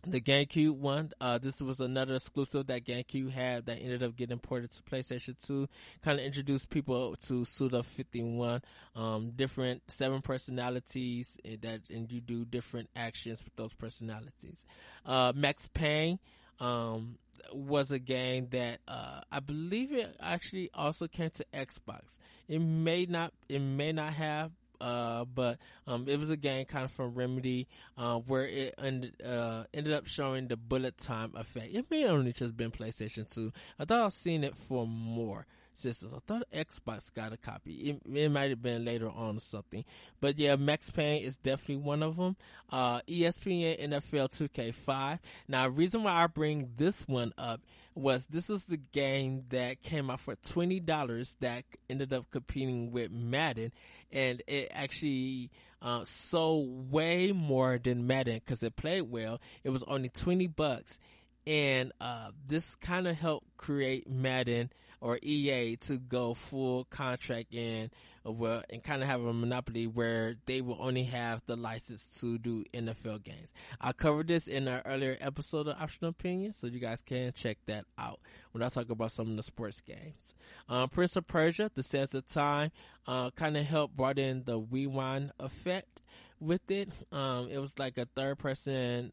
[0.07, 1.13] the GameCube one.
[1.21, 5.37] Uh, this was another exclusive that GameCube had that ended up getting ported to PlayStation
[5.47, 5.69] 2.
[6.03, 8.63] Kind of introduced people to Suda 51,
[8.97, 14.67] um, different seven personalities that, and you do different actions with those personalities.
[15.07, 16.19] Uh, Max Payne,
[16.59, 17.17] um,
[17.53, 22.19] was a game that, uh, I believe it actually also came to Xbox.
[22.49, 26.85] It may not, it may not have, uh, but um, it was a game kind
[26.85, 31.73] of from Remedy uh, where it ended, uh, ended up showing the bullet time effect.
[31.73, 33.53] It may only just been PlayStation 2.
[33.79, 36.13] I thought I've seen it for more systems.
[36.13, 37.73] I thought Xbox got a copy.
[37.73, 39.85] It, it might have been later on or something.
[40.21, 42.37] But yeah, Max Payne is definitely one of them.
[42.71, 45.19] Uh, ESPN NFL 2K5.
[45.49, 47.61] Now, reason why I bring this one up
[47.95, 53.11] was this was the game that came out for $20 that ended up competing with
[53.11, 53.73] Madden.
[54.11, 55.51] And it actually,
[55.83, 59.41] uh, sold way more than Madden because it played well.
[59.65, 60.99] It was only 20 bucks.
[61.47, 64.71] And, uh, this kind of helped create Madden,
[65.03, 67.91] or EA to go full contract in,
[68.25, 72.39] well, and kind of have a monopoly where they will only have the license to
[72.39, 73.53] do NFL games.
[73.81, 77.59] I covered this in an earlier episode of Optional Opinion, so you guys can check
[77.67, 78.21] that out
[78.53, 80.37] when I talk about some of the sports games.
[80.69, 82.71] Um, Prince of Persia, The Sands of Time,
[83.09, 86.01] uh, kind of helped brought in the rewind effect
[86.39, 86.91] with it.
[87.11, 89.11] Um, it was like a third person,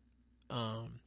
[0.52, 1.00] um,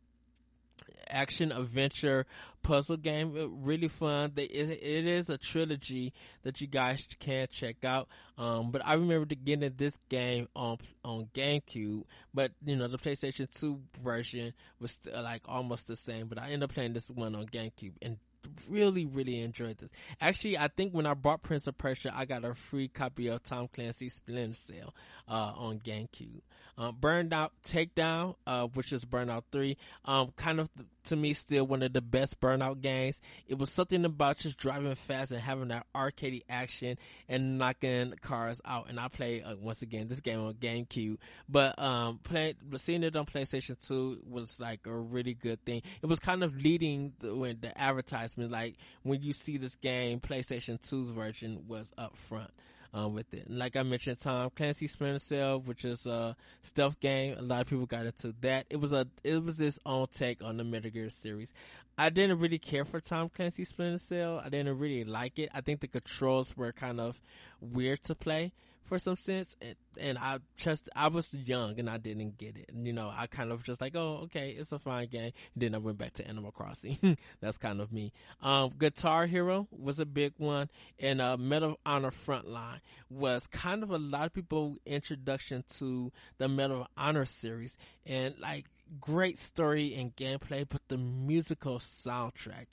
[1.13, 2.27] action adventure
[2.63, 3.33] puzzle game.
[3.63, 4.33] Really fun.
[4.37, 8.09] It, it is a trilogy that you guys can check out.
[8.39, 13.49] Um, but I remember getting this game on on GameCube, but you know the PlayStation
[13.59, 16.27] 2 version was still, like almost the same.
[16.29, 18.19] But I ended up playing this one on GameCube and
[18.69, 19.91] really, really enjoyed this.
[20.21, 23.43] Actually, I think when I bought Prince of Persia, I got a free copy of
[23.43, 24.95] Tom Clancy's Splinter Cell,
[25.29, 26.43] uh, on GameCube.
[26.79, 29.77] Um, Burnout Takedown, uh, which is Burnout 3,
[30.07, 30.71] um, kind of
[31.05, 33.21] to me still one of the best Burnout games.
[33.47, 36.97] It was something about just driving fast and having that arcadey action
[37.29, 38.89] and knocking cars out.
[38.89, 41.19] And I played, uh, once again, this game on GameCube,
[41.49, 45.83] but, um, playing, seeing it on PlayStation 2 was like a really good thing.
[46.03, 50.21] It was kind of leading the, when the advertisement, like when you see this game,
[50.21, 52.51] PlayStation 2's version was up front
[52.95, 53.47] um, with it.
[53.47, 57.37] And like I mentioned, Tom Clancy Splinter Cell, which is a stealth game.
[57.39, 58.67] A lot of people got into that.
[58.71, 61.53] It was a, it was its own take on the Metal Gear series.
[61.99, 64.41] I didn't really care for Tom Clancy Splinter Cell.
[64.45, 65.51] I didn't really like it.
[65.55, 67.21] I think the controls were kind of
[67.61, 68.53] weird to play
[68.93, 69.57] for some sense.
[69.63, 72.71] And, and I just, I was young and I didn't get it.
[72.77, 75.33] You know, I kind of just like, oh, okay, it's a fine game.
[75.55, 77.17] And then I went back to Animal Crossing.
[77.41, 78.13] That's kind of me.
[78.43, 80.69] Um, Guitar Hero was a big one.
[80.99, 86.13] And, uh, Medal of Honor Frontline was kind of a lot of people introduction to
[86.37, 87.79] the Medal of Honor series.
[88.05, 88.67] And like,
[89.01, 92.67] great story and gameplay, but the musical soundtrack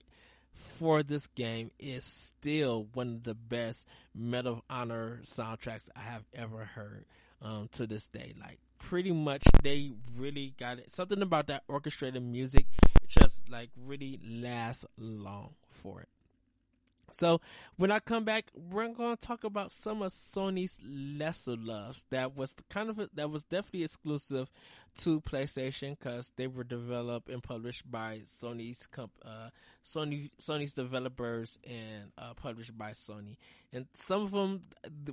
[0.60, 6.26] for this game is still one of the best Medal of Honor soundtracks I have
[6.34, 7.06] ever heard
[7.42, 8.34] um, to this day.
[8.40, 10.92] Like pretty much they really got it.
[10.92, 12.66] Something about that orchestrated music,
[13.08, 16.10] just like really lasts long for it.
[17.14, 17.42] So
[17.78, 22.36] when I come back, we're going to talk about some of Sony's lesser loves that
[22.36, 24.50] was kind of a, that was definitely exclusive
[24.98, 29.50] to PlayStation because they were developed and published by Sony's comp, uh,
[29.86, 33.38] Sony Sony's developers and uh, published by Sony.
[33.72, 34.64] And some of them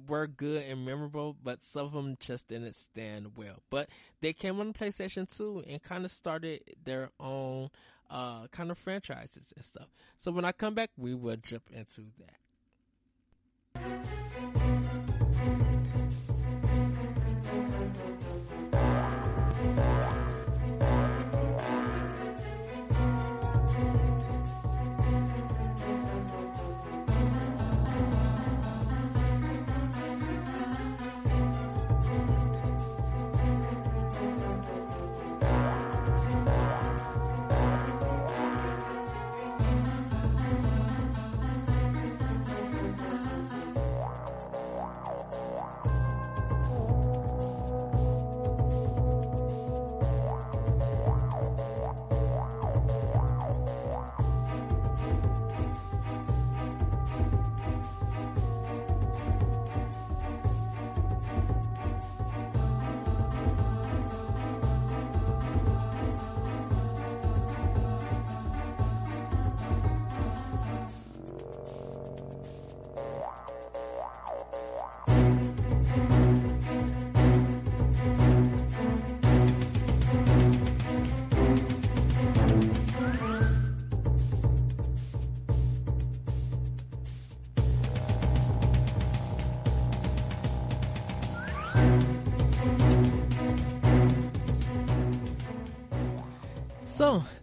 [0.08, 3.62] were good and memorable, but some of them just didn't stand well.
[3.70, 3.88] But
[4.20, 7.70] they came on PlayStation 2 and kind of started their own
[8.10, 9.88] uh, kind of franchises and stuff.
[10.16, 12.36] So when I come back, we will jump into that.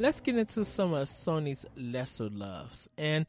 [0.03, 2.89] Let's get into some of Sony's lesser loves.
[2.97, 3.25] And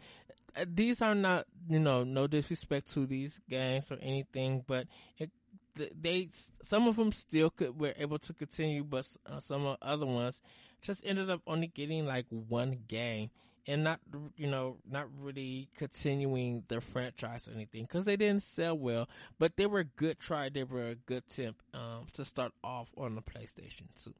[0.56, 5.30] uh, these are not, you know, no disrespect to these games or anything, but it,
[5.76, 6.30] they,
[6.62, 10.42] some of them still could, were able to continue, but uh, some of other ones
[10.82, 13.30] just ended up only getting like one game
[13.68, 14.00] and not,
[14.36, 19.08] you know, not really continuing their franchise or anything because they didn't sell well,
[19.38, 20.48] but they were a good try.
[20.48, 24.12] They were a good temp, um, to start off on the PlayStation 2.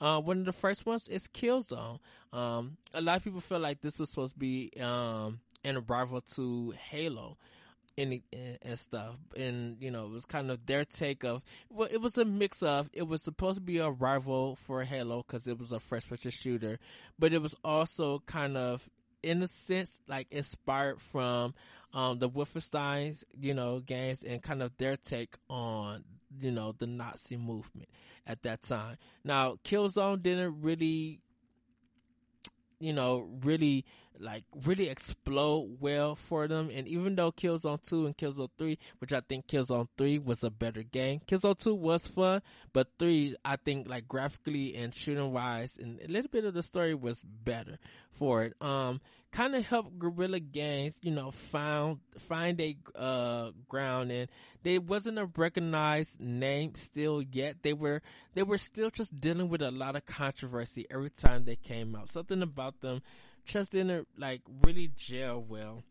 [0.00, 1.98] Uh, one of the first ones is Killzone.
[2.32, 6.20] Um, a lot of people feel like this was supposed to be um, an rival
[6.36, 7.36] to Halo.
[7.96, 8.22] And,
[8.62, 11.44] and stuff, and you know, it was kind of their take of.
[11.70, 12.90] Well, it was a mix of.
[12.92, 16.80] It was supposed to be a rival for Halo because it was a first-person shooter,
[17.20, 18.90] but it was also kind of
[19.24, 21.54] in a sense, like inspired from
[21.92, 26.04] um, the Wolfenstein's, you know, games and kind of their take on,
[26.40, 27.88] you know, the Nazi movement
[28.26, 28.98] at that time.
[29.24, 31.20] Now, Killzone didn't really,
[32.80, 33.84] you know, really
[34.18, 36.70] like really explode well for them.
[36.72, 40.50] And even though Killzone 2 and Killzone 3, which I think Killzone 3 was a
[40.50, 42.42] better game, Killzone 2 was fun,
[42.72, 46.62] but 3, I think like graphically and shooting wise and a little bit of the
[46.62, 47.78] story was better
[48.12, 48.54] for it.
[48.60, 49.00] Um,
[49.32, 54.28] kind of helped Guerrilla Games, you know, found, find a, uh, ground and
[54.62, 57.62] they wasn't a recognized name still yet.
[57.62, 58.00] They were,
[58.34, 62.08] they were still just dealing with a lot of controversy every time they came out.
[62.08, 63.02] Something about them
[63.44, 65.82] just didn't like really gel well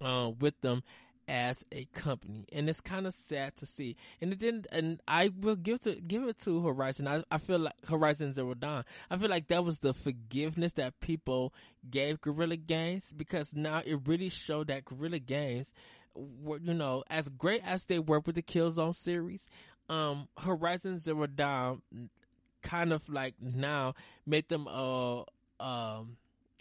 [0.00, 0.82] uh, with them
[1.30, 3.96] as a company, and it's kind of sad to see.
[4.20, 4.66] And it didn't.
[4.72, 7.06] And I will give to give it to Horizon.
[7.06, 8.84] I, I feel like Horizon Zero Dawn.
[9.10, 11.54] I feel like that was the forgiveness that people
[11.88, 15.72] gave Guerrilla Games because now it really showed that Guerrilla Games
[16.14, 19.48] were, you know, as great as they were with the Killzone series,
[19.88, 21.80] um, Horizon Zero Dawn
[22.62, 23.94] kind of like now
[24.26, 25.22] made them uh
[25.60, 26.16] um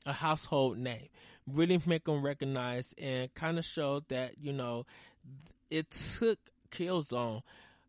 [0.10, 1.08] a household name.
[1.48, 4.86] Really make them recognize and kind of show that, you know,
[5.70, 6.40] it took
[6.72, 7.42] Killzone,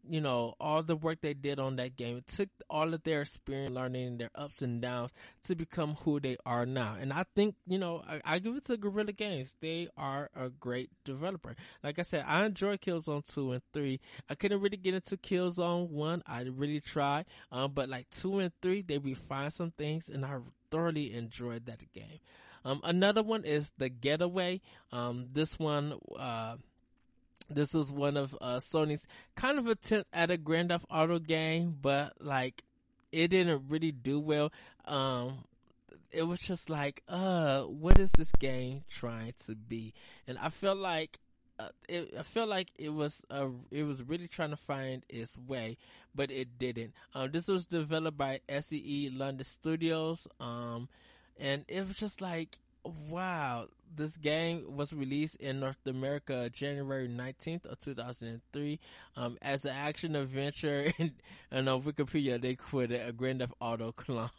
[0.08, 2.16] you know, all the work they did on that game.
[2.16, 5.12] It took all of their experience learning their ups and downs
[5.44, 6.96] to become who they are now.
[6.98, 9.54] And I think, you know, I, I give it to Guerrilla Games.
[9.60, 11.54] They are a great developer.
[11.82, 14.00] Like I said, I enjoy Killzone 2 and 3.
[14.28, 16.22] I couldn't really get into Killzone 1.
[16.26, 17.26] I really tried.
[17.52, 20.38] Um, but like 2 and 3, they refined some things and I
[20.70, 22.20] thoroughly enjoyed that game.
[22.64, 24.60] Um, another one is The Getaway.
[24.92, 26.56] Um, this one, uh,
[27.50, 31.76] this was one of uh, Sony's kind of attempt at a Grand Theft Auto game,
[31.80, 32.62] but like
[33.12, 34.52] it didn't really do well.
[34.84, 35.44] Um,
[36.12, 39.94] it was just like, uh, what is this game trying to be?
[40.26, 41.18] And I felt like
[41.58, 45.36] uh, it, I feel like it was uh, it was really trying to find its
[45.36, 45.76] way,
[46.14, 46.94] but it didn't.
[47.14, 50.88] Um, this was developed by SCE London Studios, um,
[51.38, 57.66] and it was just like, wow, this game was released in North America January 19th
[57.66, 58.78] of 2003
[59.16, 60.92] um, as an action adventure.
[61.00, 61.12] And,
[61.50, 64.30] and on Wikipedia, they quit it a Grand Theft Auto clone.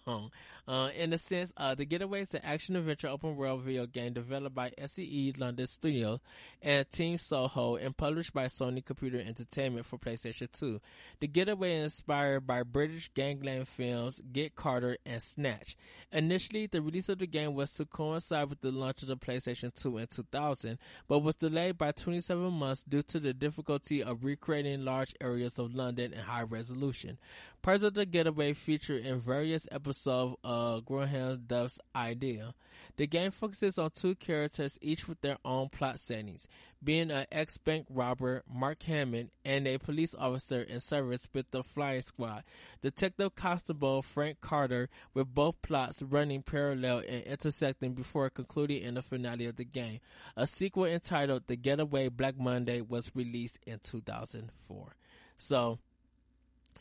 [0.67, 4.13] Uh, in a sense, uh, The Getaway is an action adventure open world video game
[4.13, 6.19] developed by SCE London Studios
[6.61, 10.79] and Team Soho and published by Sony Computer Entertainment for PlayStation 2.
[11.19, 15.75] The Getaway is inspired by British gangland films Get Carter and Snatch.
[16.11, 19.40] Initially, the release of the game was to coincide with the launch of the PlayStation
[19.43, 20.77] 2 in 2000,
[21.07, 25.73] but was delayed by 27 months due to the difficulty of recreating large areas of
[25.73, 27.17] London in high resolution.
[27.61, 32.55] Parts of the getaway feature in various episodes of Graham Duff's Ideal.
[32.97, 36.47] The game focuses on two characters, each with their own plot settings,
[36.83, 42.01] being an ex-bank robber, Mark Hammond, and a police officer in service with the flying
[42.01, 42.43] squad.
[42.81, 49.01] Detective Constable Frank Carter, with both plots running parallel and intersecting before concluding in the
[49.01, 49.99] finale of the game.
[50.35, 54.95] A sequel entitled The Getaway Black Monday was released in 2004.
[55.35, 55.79] So,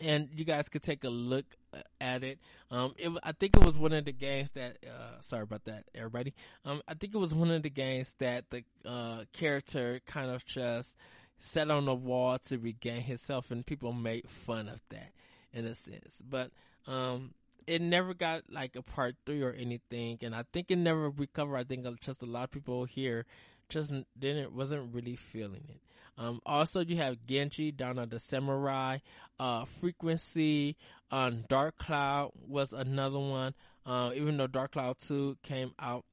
[0.01, 1.45] and you guys could take a look
[1.75, 2.39] uh, at it.
[2.71, 5.85] Um, it, I think it was one of the games that, uh, sorry about that,
[5.95, 6.35] everybody.
[6.65, 10.45] Um, I think it was one of the games that the, uh, character kind of
[10.45, 10.97] just
[11.39, 15.13] sat on the wall to regain himself and people made fun of that
[15.53, 16.23] in a sense.
[16.29, 16.51] But,
[16.87, 17.35] um,
[17.67, 21.57] it never got like a part three or anything, and I think it never recovered.
[21.57, 23.27] I think just a lot of people here
[23.69, 25.81] just didn't wasn't really feeling it.
[26.21, 28.99] Um, also, you have Genji, of the Samurai,
[29.39, 30.77] uh, Frequency,
[31.11, 33.55] um, Dark Cloud was another one.
[33.87, 36.05] Uh, even though Dark Cloud 2 came out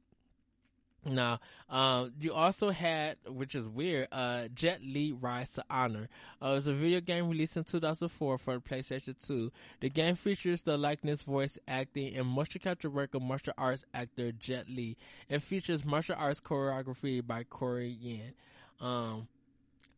[1.06, 1.40] now,
[1.70, 6.08] um, you also had, which is weird, uh, Jet Li Rise to Honor.
[6.42, 9.52] Uh, it was a video game released in 2004 for the PlayStation 2.
[9.82, 14.32] The game features the likeness, voice acting, and motion capture work of martial arts actor
[14.32, 14.96] Jet Li.
[15.28, 18.34] It features martial arts choreography by Corey Yuen.
[18.80, 19.28] Um,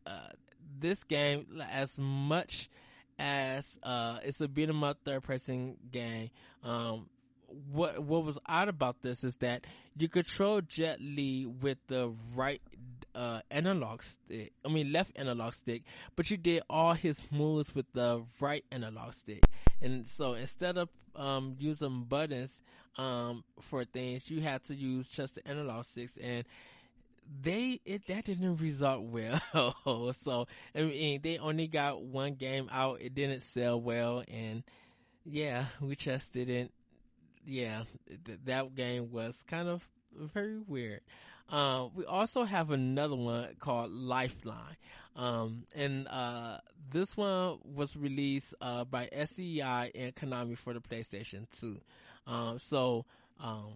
[0.06, 0.28] uh,
[0.78, 2.68] this game, as much
[3.18, 6.30] as uh, it's a beat 'em up third person game,
[6.62, 7.08] um,
[7.72, 9.66] what what was odd about this is that
[9.98, 12.62] you control Jet Li with the right
[13.14, 14.52] uh, analog stick.
[14.64, 15.82] I mean left analog stick,
[16.16, 19.44] but you did all his moves with the right analog stick.
[19.82, 22.62] And so instead of um, using buttons
[22.96, 26.44] um, for things, you had to use just the analog sticks and
[27.42, 30.14] they it that didn't result well.
[30.20, 33.00] so I mean, they only got one game out.
[33.00, 34.64] It didn't sell well, and
[35.24, 36.72] yeah, we just didn't.
[37.46, 37.84] Yeah,
[38.24, 41.00] th- that game was kind of very weird.
[41.48, 44.76] Uh, we also have another one called Lifeline.
[45.16, 46.58] Um, and, uh,
[46.90, 51.80] this one was released, uh, by SEI and Konami for the PlayStation 2.
[52.26, 53.04] Um, so,
[53.40, 53.74] um,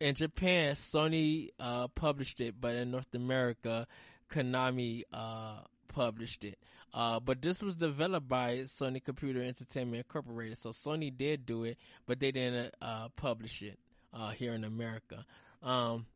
[0.00, 3.86] in Japan, Sony uh, published it, but in North America,
[4.30, 6.58] Konami uh, published it.
[6.94, 11.76] Uh, but this was developed by Sony Computer Entertainment Incorporated, so Sony did do it,
[12.06, 13.78] but they didn't uh, publish it
[14.14, 15.26] uh, here in America.
[15.62, 16.06] Um,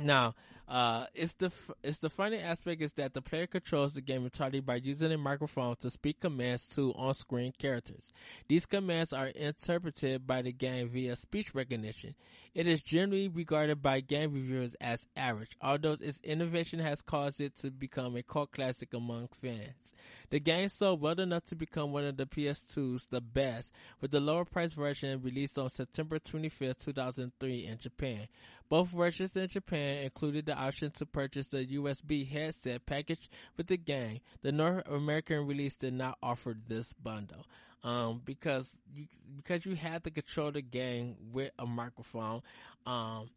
[0.00, 0.34] now,
[0.70, 1.50] uh, it's the
[1.82, 5.18] it's the funny aspect is that the player controls the game entirely by using a
[5.18, 8.12] microphone to speak commands to on-screen characters.
[8.46, 12.14] These commands are interpreted by the game via speech recognition.
[12.54, 17.56] It is generally regarded by game reviewers as average, although its innovation has caused it
[17.56, 19.94] to become a cult classic among fans.
[20.30, 24.20] The game sold well enough to become one of the PS2's the best, with the
[24.20, 28.28] lower price version released on September 25, 2003 in Japan.
[28.70, 33.76] Both versions in Japan included the option to purchase the USB headset package with the
[33.76, 34.20] game.
[34.42, 37.44] The North American release did not offer this bundle.
[37.82, 39.06] Um, because you,
[39.36, 42.42] because you had to control the game with a microphone,
[42.86, 43.30] um,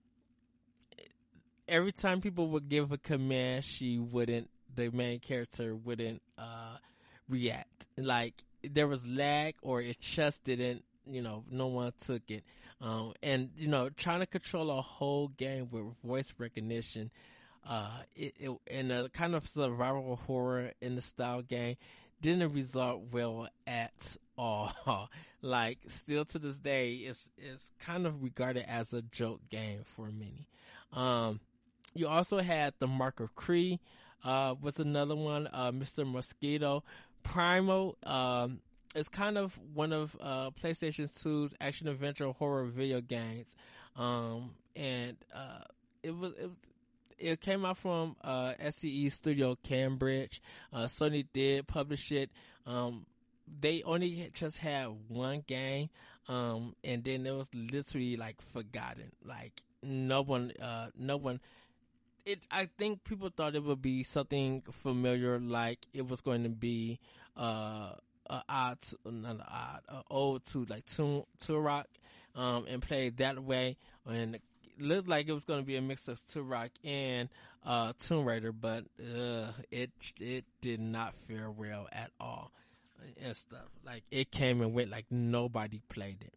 [1.68, 6.78] every time people would give a command, she wouldn't, the main character wouldn't, uh,
[7.28, 7.88] react.
[7.98, 12.44] Like, there was lag or it just didn't, you know, no one took it.
[12.82, 17.12] Um, and, you know, trying to control a whole game with voice recognition,
[17.68, 21.76] uh, it, it, in a kind of survival horror in the style game
[22.22, 24.74] didn't result well at all.
[25.42, 30.08] like, still to this day, it's, it's kind of regarded as a joke game for
[30.08, 30.48] many.
[30.92, 31.40] Um,
[31.94, 33.80] you also had the Mark of Kri,
[34.24, 36.10] uh, was another one, uh, Mr.
[36.10, 36.84] Mosquito.
[37.24, 38.60] Primal, um,
[38.96, 43.56] is kind of one of uh, PlayStation 2's action adventure horror video games.
[43.96, 45.62] Um, and uh,
[46.02, 46.50] it was it,
[47.20, 50.42] it came out from uh, SCE Studio Cambridge.
[50.72, 52.30] Uh, Sony did publish it.
[52.66, 53.06] Um,
[53.60, 55.90] they only just had one game,
[56.28, 59.12] um, and then it was literally like forgotten.
[59.24, 61.40] Like no one, uh, no one.
[62.26, 62.46] It.
[62.50, 67.00] I think people thought it would be something familiar, like it was going to be
[68.34, 71.86] a odd, not a odd, a old to like Toon Turok,
[72.36, 73.78] um, and played that way,
[74.08, 74.40] and
[74.80, 77.30] looked like it was going to be a mix of Turok and
[77.66, 82.52] uh, Tomb Raider, but uh, it it did not fare well at all
[83.24, 83.68] and stuff.
[83.86, 86.34] Like it came and went like nobody played it.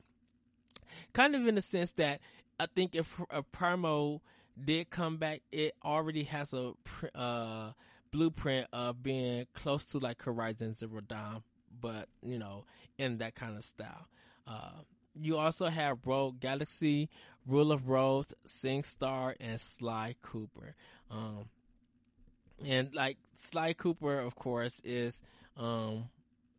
[1.13, 2.21] Kind of in the sense that
[2.59, 4.23] I think if a Primal
[4.63, 6.73] did come back, it already has a
[7.15, 7.73] uh,
[8.11, 11.43] blueprint of being close to like Horizon Zero Dawn,
[11.81, 12.65] but you know,
[12.99, 14.07] in that kind of style.
[14.47, 14.83] Uh,
[15.19, 17.09] you also have Rogue Galaxy,
[17.47, 20.75] Rule of Rose, SingStar, and Sly Cooper.
[21.11, 21.47] Um,
[22.65, 25.21] and like Sly Cooper, of course, is
[25.57, 26.09] um,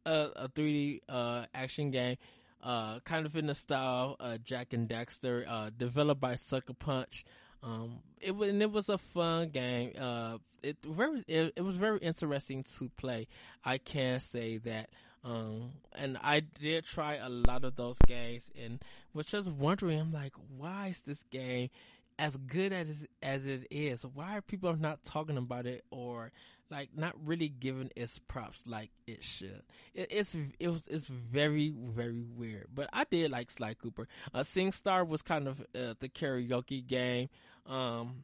[0.05, 2.18] a, a 3D uh, action game,
[2.63, 7.26] uh, kind of in the style uh, Jak and Daxter, uh, developed by Sucker Punch.
[7.63, 9.93] Um, it was and it was a fun game.
[9.99, 13.28] Uh, it very it, it was very interesting to play.
[13.65, 14.89] I can say that.
[15.28, 18.82] Um, and I did try a lot of those games and
[19.13, 21.69] was just wondering, I'm like, why is this game
[22.17, 24.05] as good as as it is?
[24.05, 26.32] Why are people not talking about it or
[26.69, 29.63] like not really giving its props like it should?
[29.93, 32.67] It, it's it was it's very very weird.
[32.73, 34.07] But I did like Sly Cooper.
[34.34, 37.28] Uh, SingStar was kind of uh, the karaoke game.
[37.65, 38.23] Um,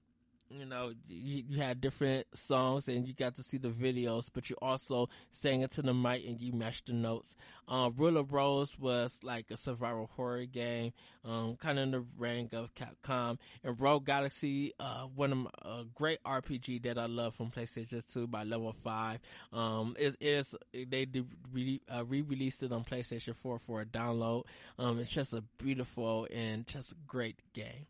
[0.53, 4.49] you know, you, you, had different songs and you got to see the videos, but
[4.49, 7.35] you also sang it to the mic and you matched the notes.
[7.67, 10.93] Um, Rule of Rose was like a survival horror game,
[11.25, 13.37] um, kind of in the rank of Capcom.
[13.63, 18.05] And Rogue Galaxy, uh, one of my, a great RPG that I love from PlayStation
[18.11, 19.19] 2 by Level 5.
[19.51, 21.07] Um, it is, they
[21.51, 24.43] re, uh, re-released it on PlayStation 4 for a download.
[24.77, 27.87] Um, it's just a beautiful and just a great game.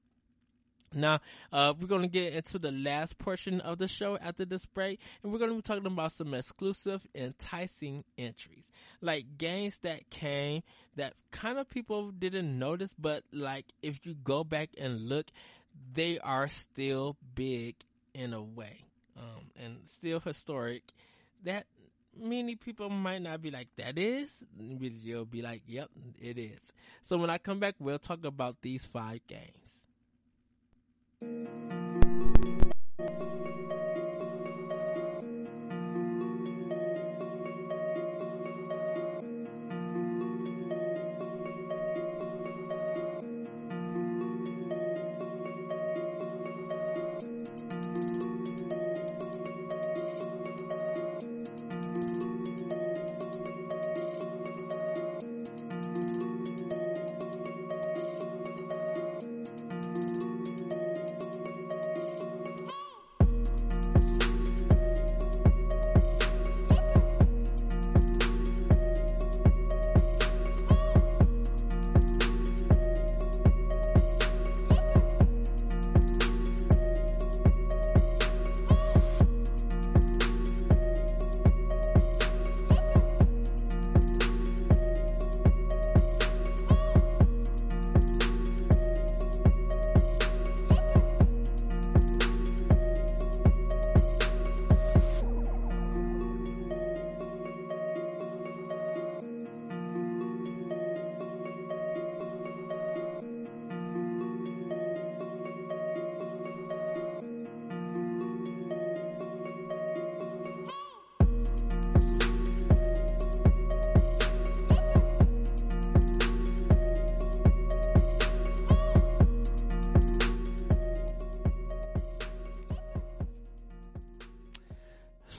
[0.94, 1.20] Now,
[1.52, 5.00] uh, we're going to get into the last portion of the show after this break,
[5.22, 8.70] and we're going to be talking about some exclusive, enticing entries.
[9.02, 10.64] Like games that came
[10.96, 15.28] that kind of people didn't notice, but like if you go back and look,
[15.94, 17.76] they are still big
[18.14, 18.86] in a way,
[19.18, 20.84] um, and still historic.
[21.44, 21.66] That
[22.20, 24.44] many people might not be like, that is?
[24.56, 25.89] but You'll be like, yep,
[26.22, 26.62] it is.
[27.02, 29.62] So when I come back, we'll talk about these five games.
[32.97, 33.32] Thank you.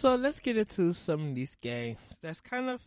[0.04, 2.82] So let's get into some of these games that's kind of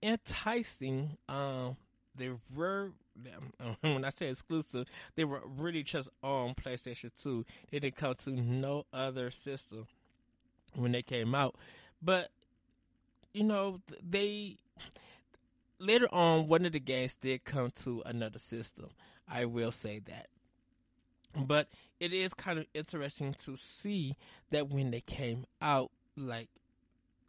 [0.00, 1.16] enticing.
[1.28, 1.76] Um,
[2.14, 2.92] they were
[3.80, 4.86] when I say exclusive,
[5.16, 7.44] they were really just on PlayStation 2.
[7.72, 9.88] They didn't come to no other system
[10.76, 11.56] when they came out.
[12.00, 12.30] But
[13.34, 14.58] you know, they
[15.80, 18.90] later on one of the games did come to another system.
[19.28, 20.28] I will say that.
[21.36, 21.66] But
[21.98, 24.14] it is kind of interesting to see
[24.52, 26.48] that when they came out, like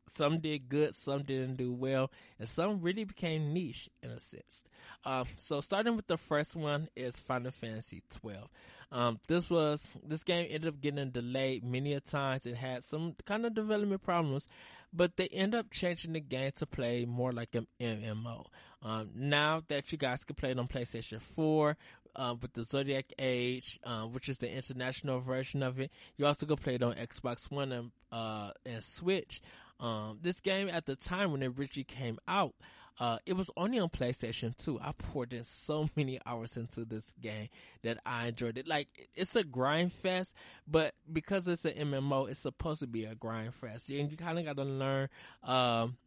[0.10, 4.64] some did good, some didn't do well, and some really became niche in a sense.
[5.06, 8.50] Um, so starting with the first one is Final Fantasy 12.
[8.92, 12.46] Um, this was this game ended up getting delayed many a times.
[12.46, 14.48] It had some kind of development problems,
[14.94, 18.46] but they end up changing the game to play more like an MMO.
[18.84, 21.76] Um, now that you guys can play it on PlayStation 4,
[22.16, 25.92] uh, with the Zodiac Age, uh, which is the international version of it.
[26.18, 29.42] You also go play it on Xbox One and, uh, and Switch.
[29.80, 32.54] Um, this game at the time when it originally came out,
[33.00, 34.80] uh, it was only on PlayStation 2.
[34.80, 37.50] I poured in so many hours into this game
[37.82, 38.68] that I enjoyed it.
[38.68, 40.36] Like, it's a grind fest,
[40.68, 43.90] but because it's an MMO, it's supposed to be a grind fest.
[43.90, 45.10] And you kind of got to learn,
[45.44, 45.98] um,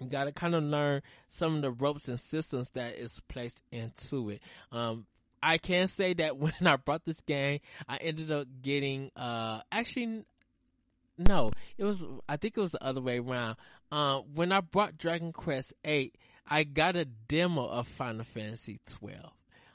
[0.00, 3.62] you got to kind of learn some of the ropes and systems that is placed
[3.70, 4.42] into it.
[4.70, 5.06] Um,
[5.42, 10.24] I can say that when I brought this game, I ended up getting, uh, actually,
[11.18, 13.56] no, it was, I think it was the other way around.
[13.90, 16.16] Uh, when I brought Dragon Quest 8,
[16.46, 19.32] I got a demo of Final Fantasy 12.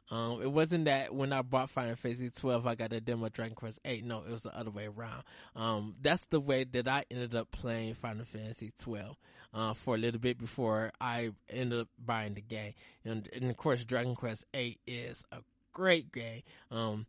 [0.10, 3.56] Um, it wasn't that when I bought Final Fantasy 12, I got a demo Dragon
[3.56, 4.06] Quest 8.
[4.06, 5.24] No, it was the other way around.
[5.56, 9.18] Um, that's the way that I ended up playing Final Fantasy 12,
[9.54, 12.74] uh, for a little bit before I ended up buying the game.
[13.04, 15.40] And, and of course, Dragon Quest 8 is a
[15.74, 16.44] great game.
[16.72, 17.06] Um,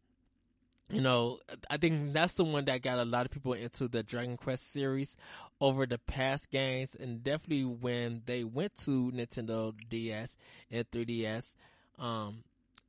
[0.90, 1.38] you know,
[1.68, 4.72] I think that's the one that got a lot of people into the Dragon Quest
[4.72, 5.16] series
[5.60, 10.36] over the past games, and definitely when they went to Nintendo DS
[10.70, 11.54] and 3DS,
[11.98, 12.42] um,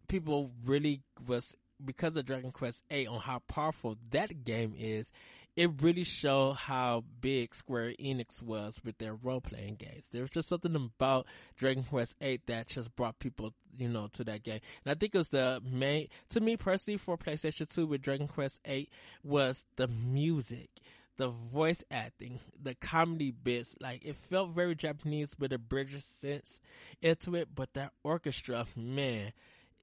[0.09, 5.11] people really was because of Dragon Quest 8 on how powerful that game is,
[5.55, 10.05] it really showed how big Square Enix was with their role playing games.
[10.11, 11.25] There was just something about
[11.57, 14.59] Dragon Quest 8 that just brought people, you know, to that game.
[14.83, 18.27] And I think it was the main, to me personally for PlayStation 2 with Dragon
[18.27, 18.89] Quest 8
[19.23, 20.69] was the music.
[21.17, 26.61] The voice acting, the comedy bits, like it felt very Japanese with a British sense
[27.01, 29.33] into it, but that orchestra, man,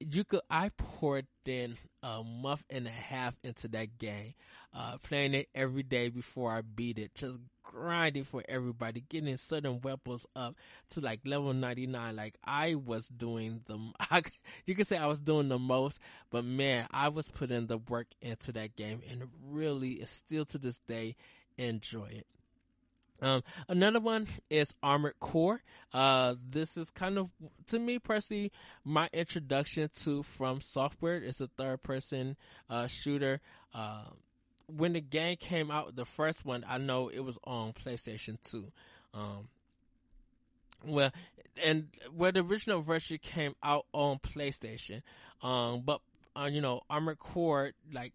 [0.01, 4.34] you could I poured in a month and a half into that game,
[4.74, 9.80] uh, playing it every day before I beat it, just grinding for everybody, getting certain
[9.80, 10.55] weapons up
[10.90, 12.14] to like level 99.
[12.14, 13.78] Like I was doing the,
[14.11, 14.22] I,
[14.66, 15.99] you could say I was doing the most,
[16.30, 20.78] but man, I was putting the work into that game and really still to this
[20.80, 21.16] day
[21.59, 22.26] enjoy it.
[23.22, 25.62] Um, another one is Armored Core.
[25.92, 27.30] Uh, this is kind of,
[27.68, 28.52] to me personally,
[28.84, 31.16] my introduction to From Software.
[31.16, 32.36] It's a third person,
[32.68, 33.40] uh, shooter.
[33.74, 34.04] Uh,
[34.66, 38.64] when the game came out, the first one, I know it was on PlayStation 2.
[39.14, 39.48] Um,
[40.84, 41.10] well,
[41.64, 45.02] and where the original version came out on PlayStation,
[45.42, 46.00] um, but,
[46.38, 48.12] uh, you know, Armored Core, like,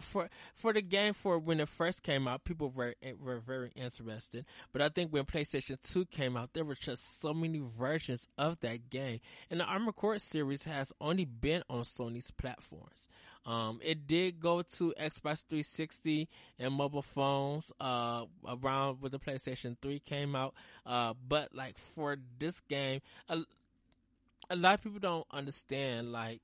[0.00, 4.44] for for the game for when it first came out, people were were very interested.
[4.72, 8.60] But I think when PlayStation Two came out, there were just so many versions of
[8.60, 9.20] that game,
[9.50, 13.08] and the Armored Core series has only been on Sony's platforms.
[13.46, 16.28] Um, it did go to Xbox 360
[16.58, 20.54] and mobile phones, uh, around when the PlayStation 3 came out.
[20.84, 23.38] Uh, but like for this game, a,
[24.50, 26.42] a lot of people don't understand, like,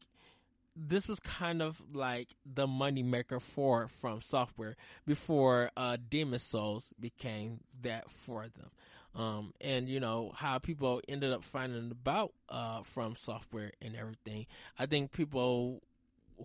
[0.75, 6.93] this was kind of like the money maker for from software before uh demon souls
[6.99, 8.71] became that for them.
[9.15, 14.47] Um and you know how people ended up finding about uh from software and everything.
[14.79, 15.83] I think people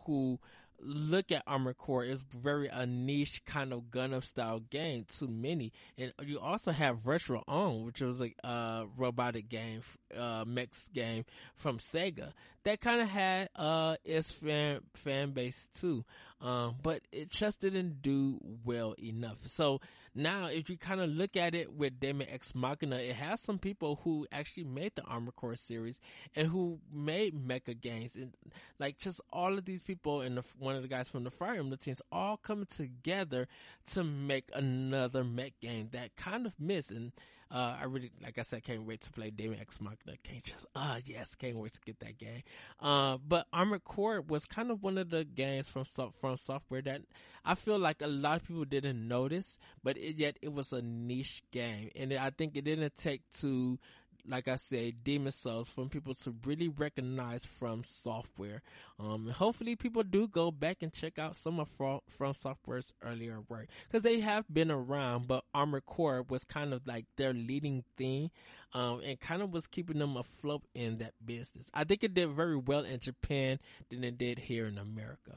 [0.05, 0.39] who
[0.80, 5.71] look at Armored Core is very a niche kind of Gundam style game to many.
[5.97, 9.82] And you also have Retro On, which was a robotic game,
[10.17, 10.45] uh,
[10.93, 11.25] game
[11.55, 12.34] from Sega
[12.67, 16.03] that kind of had uh, its fan fan base too.
[16.39, 19.39] Um, but it just didn't do well enough.
[19.47, 19.81] So
[20.13, 23.57] now, if you kind of look at it with Daemon X Machina, it has some
[23.57, 25.99] people who actually made the Armored Core series
[26.35, 28.33] and who made mecha games, and
[28.79, 31.55] like just all of these people and the, one of the guys from the Fire
[31.55, 33.47] Emblem teams all coming together
[33.93, 36.91] to make another mech game that kind of missed.
[36.91, 37.11] And
[37.49, 40.17] uh, I really, like I said, can't wait to play Daemon X Machina.
[40.23, 42.43] Can't just, ah, uh, yes, can't wait to get that game.
[42.79, 47.01] Uh, but Armored Core was kind of one of the games from from software that
[47.45, 50.81] I feel like a lot of people didn't notice, but it, yet it was a
[50.81, 53.79] niche game, and I think it didn't take to
[54.28, 58.61] like I said, Demon Souls from people to really recognize from software.
[58.99, 63.39] Um, hopefully people do go back and check out some of from, from software's earlier
[63.47, 67.84] work because they have been around, but Armored Core was kind of like their leading
[67.95, 68.32] thing,
[68.73, 71.71] um, and kind of was keeping them afloat in that business.
[71.73, 73.59] I think it did very well in Japan
[73.89, 75.36] than it did here in America.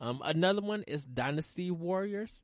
[0.00, 2.42] Um, another one is Dynasty Warriors.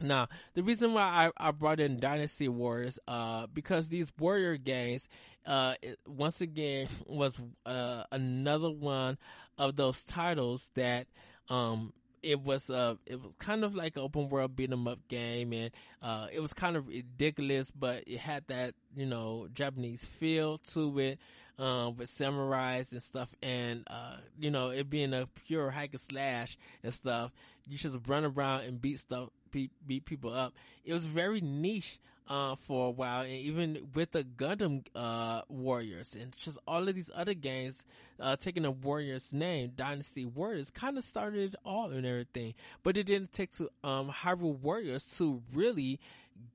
[0.00, 5.08] Now, the reason why I, I brought in Dynasty Warriors, uh, because these warrior games,
[5.46, 5.74] uh,
[6.06, 9.18] once again was, uh, another one
[9.58, 11.06] of those titles that,
[11.48, 11.92] um,
[12.22, 15.52] it was uh it was kind of like an open world beat 'em up game
[15.52, 15.70] and
[16.00, 20.98] uh it was kind of ridiculous but it had that you know Japanese feel to
[20.98, 21.18] it
[21.58, 26.00] um, with samurais and stuff, and uh, you know, it being a pure hack and
[26.00, 27.32] slash and stuff.
[27.66, 30.52] You just run around and beat stuff, beat, beat people up.
[30.84, 31.98] It was very niche
[32.28, 36.94] uh, for a while, and even with the Gundam uh, Warriors and just all of
[36.94, 37.80] these other games,
[38.18, 42.54] uh, taking the Warriors name, Dynasty Warriors, kind of started it all and everything.
[42.82, 46.00] But it didn't take to um, Hyrule Warriors to really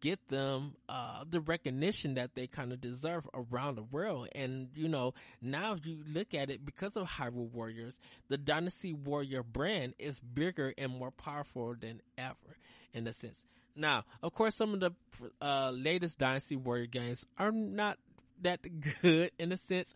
[0.02, 4.30] get them uh, the recognition that they kind of deserve around the world.
[4.34, 7.98] And you know, now if you look at it, because of Hyrule Warriors,
[8.30, 12.58] the Dynasty Warrior brand is bigger and more powerful than ever
[12.94, 13.40] in a sense.
[13.76, 14.92] Now, of course, some of the
[15.42, 17.98] uh, latest Dynasty Warrior games are not
[18.42, 18.60] that
[19.02, 19.94] good in a sense.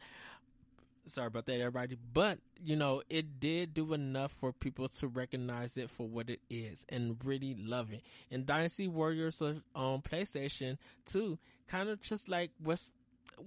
[1.06, 1.97] Sorry about that, everybody.
[2.14, 6.39] But, you know, it did do enough for people to recognize it for what it
[6.49, 8.04] is and really love it.
[8.32, 10.78] And Dynasty Warriors on PlayStation
[11.08, 11.38] 2
[11.68, 12.91] kind of just like what's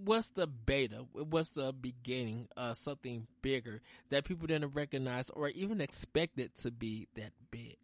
[0.05, 1.07] what's the beta?
[1.13, 3.81] What's the beginning of something bigger
[4.11, 7.77] that people didn't recognize or even expect it to be that big?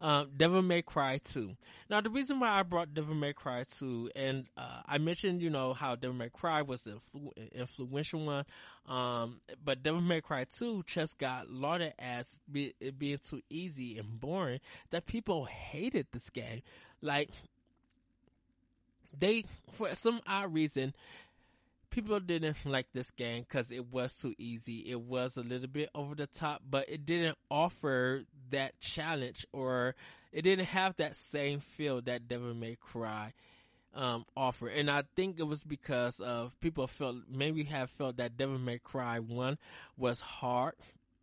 [0.00, 1.56] Um, Devil May Cry 2.
[1.90, 5.50] Now, the reason why I brought Devil May Cry 2, and uh, I mentioned, you
[5.50, 8.44] know, how Devil May Cry was the influ- influential one,
[8.86, 13.98] um, but Devil May Cry 2 just got lauded as be- it being too easy
[13.98, 16.62] and boring that people hated this game.
[17.02, 17.30] Like,
[19.16, 20.94] they, for some odd reason,
[21.90, 24.84] people didn't like this game because it was too easy.
[24.90, 29.94] It was a little bit over the top, but it didn't offer that challenge or
[30.32, 33.32] it didn't have that same feel that Devil May Cry
[33.94, 34.68] um, offer.
[34.68, 38.78] And I think it was because of people felt maybe have felt that Devil May
[38.78, 39.58] Cry one
[39.96, 40.74] was hard.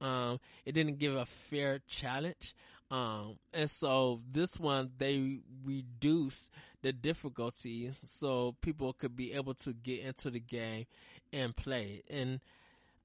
[0.02, 2.54] Um, it didn't give a fair challenge.
[2.92, 6.52] Um, and so this one they reduced
[6.84, 10.86] the difficulty so people could be able to get into the game
[11.34, 12.14] and play it.
[12.14, 12.40] And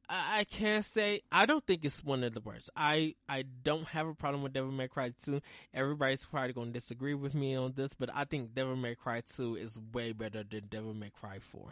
[0.08, 2.68] I, I can't say I don't think it's one of the worst.
[2.76, 5.40] I I don't have a problem with Devil May Cry 2.
[5.72, 9.22] Everybody's probably going to disagree with me on this, but I think Devil May Cry
[9.22, 11.62] 2 is way better than Devil May Cry 4.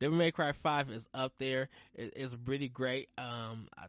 [0.00, 1.68] Devil May Cry 5 is up there.
[1.94, 3.08] It, it's really great.
[3.18, 3.86] Um, I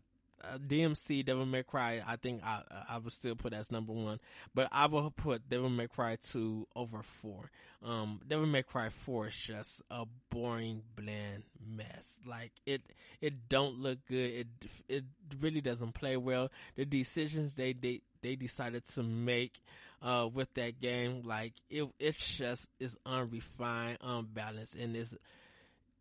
[0.58, 4.20] DMC Devil May Cry, I think I I would still put as number one,
[4.54, 7.50] but I will put Devil May Cry two over four.
[7.84, 12.20] Um, Devil May Cry four is just a boring, bland mess.
[12.26, 12.82] Like it
[13.22, 14.32] it don't look good.
[14.32, 14.48] It
[14.88, 15.04] it
[15.40, 16.52] really doesn't play well.
[16.76, 19.60] The decisions they they they decided to make
[20.02, 25.16] uh, with that game, like it it's just is unrefined, unbalanced, and it's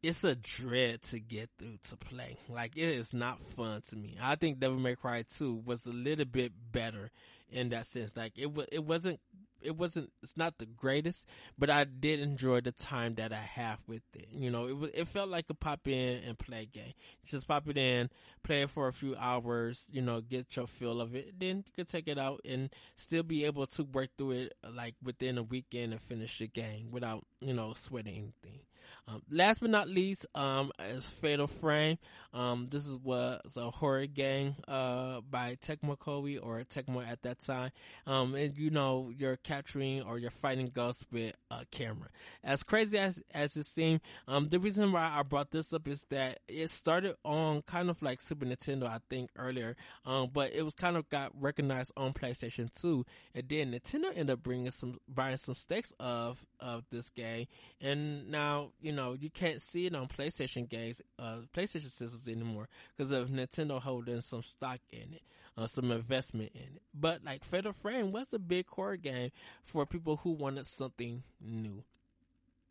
[0.05, 2.37] it's a dread to get through to play.
[2.51, 4.17] Like it is not fun to me.
[4.23, 7.11] I think Devil May Cry 2 was a little bit better
[7.51, 8.15] in that sense.
[8.15, 9.19] Like it was, it wasn't,
[9.63, 11.27] it wasn't, it's not the greatest,
[11.57, 14.29] but I did enjoy the time that I have with it.
[14.39, 16.93] You know, it was, it felt like a pop in and play game.
[17.25, 18.11] just pop it in,
[18.43, 21.41] play it for a few hours, you know, get your feel of it.
[21.41, 24.97] Then you could take it out and still be able to work through it like
[25.03, 28.61] within a weekend and finish the game without, you know, sweating anything.
[29.09, 31.99] Um, last but not least, um, is Fatal Frame.
[32.33, 37.41] Um, this is was a horror game, uh, by Tecmo Koei or Tecmo at that
[37.41, 37.71] time.
[38.07, 42.09] Um, and you know, you're capturing or you're fighting ghosts with a camera.
[42.43, 46.05] As crazy as, as it seemed, um, the reason why I brought this up is
[46.11, 49.77] that it started on kind of like Super Nintendo, I think earlier.
[50.05, 53.05] Um, but it was kind of got recognized on PlayStation 2.
[53.35, 57.47] And then Nintendo ended up bringing some, buying some stakes of, of this game.
[57.81, 62.69] And now, you know, you can't see it on PlayStation games, uh, PlayStation systems anymore
[62.95, 65.23] because of Nintendo holding some stock in it,
[65.57, 66.83] uh, some investment in it.
[66.93, 69.31] But like Fatal Frame was a big core game
[69.63, 71.83] for people who wanted something new.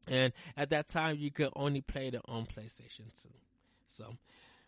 [0.08, 3.30] And at that time, you could only play it on PlayStation 2.
[3.88, 4.16] So,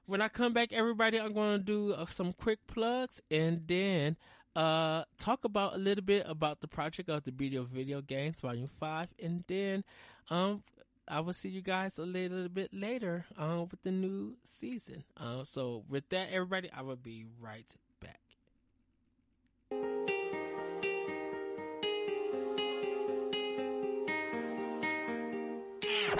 [0.07, 4.17] when I come back, everybody, I'm going to do uh, some quick plugs and then
[4.55, 8.69] uh, talk about a little bit about the project of the video video games volume
[8.79, 9.83] 5 and then
[10.29, 10.63] um,
[11.07, 15.03] I will see you guys a little bit later uh, with the new season.
[15.17, 18.21] Uh, so, with that, everybody, I will be right back.
[25.79, 26.17] Damn,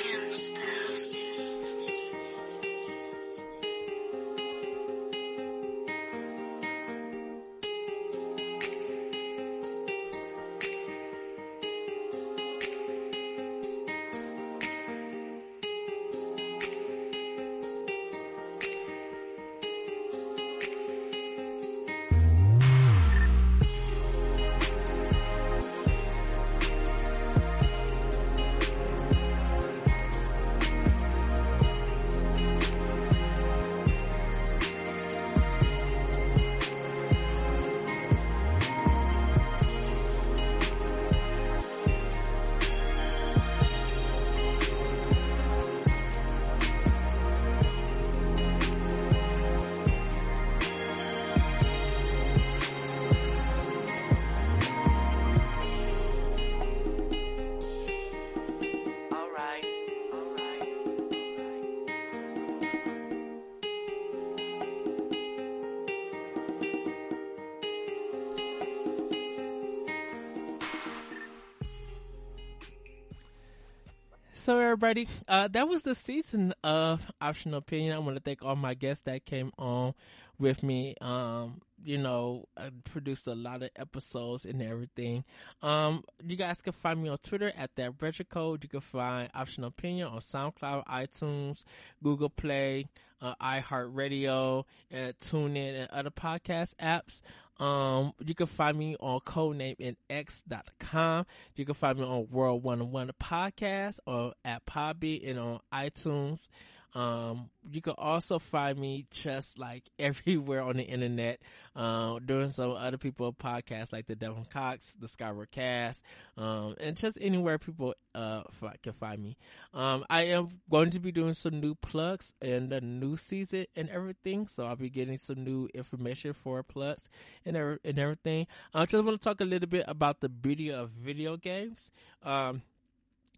[74.45, 77.95] so everybody, uh, that was the season of Optional Opinion.
[77.95, 79.95] I want to thank all my guests that came on
[80.37, 80.93] with me.
[81.01, 85.23] Um, you know, I produced a lot of episodes and everything.
[85.61, 88.63] Um, you guys can find me on Twitter at that retro code.
[88.63, 91.63] You can find Optional Opinion on SoundCloud, iTunes,
[92.03, 92.87] Google Play,
[93.21, 97.21] uh, iHeartRadio, and TuneIn and other podcast apps.
[97.63, 101.25] Um, you can find me on codenameinx.com.
[101.55, 106.49] You can find me on World One One Podcast or at Podbean and on iTunes.
[106.95, 111.41] Um, you can also find me just like everywhere on the internet,
[111.75, 116.03] uh, doing some other people podcasts like the Devin Cox, the Skyward Cast,
[116.37, 118.43] um, and just anywhere people, uh,
[118.81, 119.35] can find me.
[119.73, 123.89] Um, I am going to be doing some new plugs in the new season and
[123.89, 124.47] everything.
[124.47, 127.09] So I'll be getting some new information for plugs
[127.45, 128.47] and, er- and everything.
[128.73, 131.91] I just want to talk a little bit about the beauty of video games.
[132.23, 132.61] Um,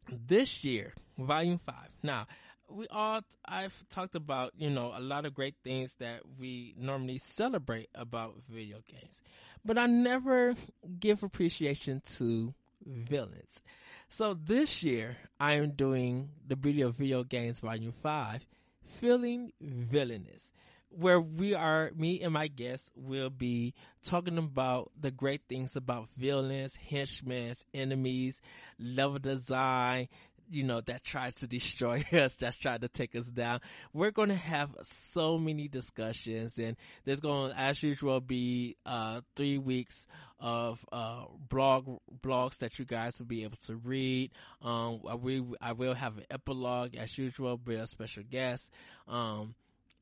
[0.10, 1.90] this year, volume five.
[2.04, 2.28] Now,
[2.70, 7.18] we all I've talked about, you know, a lot of great things that we normally
[7.18, 9.22] celebrate about video games.
[9.64, 10.56] But I never
[11.00, 12.54] give appreciation to
[12.86, 13.64] villains.
[14.10, 18.46] So this year I am doing the video video games volume 5,
[18.84, 20.52] feeling villainous
[20.90, 26.10] where we are, me and my guests will be talking about the great things about
[26.12, 28.42] villains, henchmen, enemies,
[28.80, 30.08] level design,
[30.50, 33.60] you know, that tries to destroy us, that's trying to take us down.
[33.94, 36.76] We're going to have so many discussions and
[37.06, 40.08] there's going to, as usual, be, uh, three weeks
[40.40, 44.32] of, uh, blog, blogs that you guys will be able to read.
[44.62, 48.72] Um, we, I will have an epilogue as usual with a special guest.
[49.08, 49.56] Um,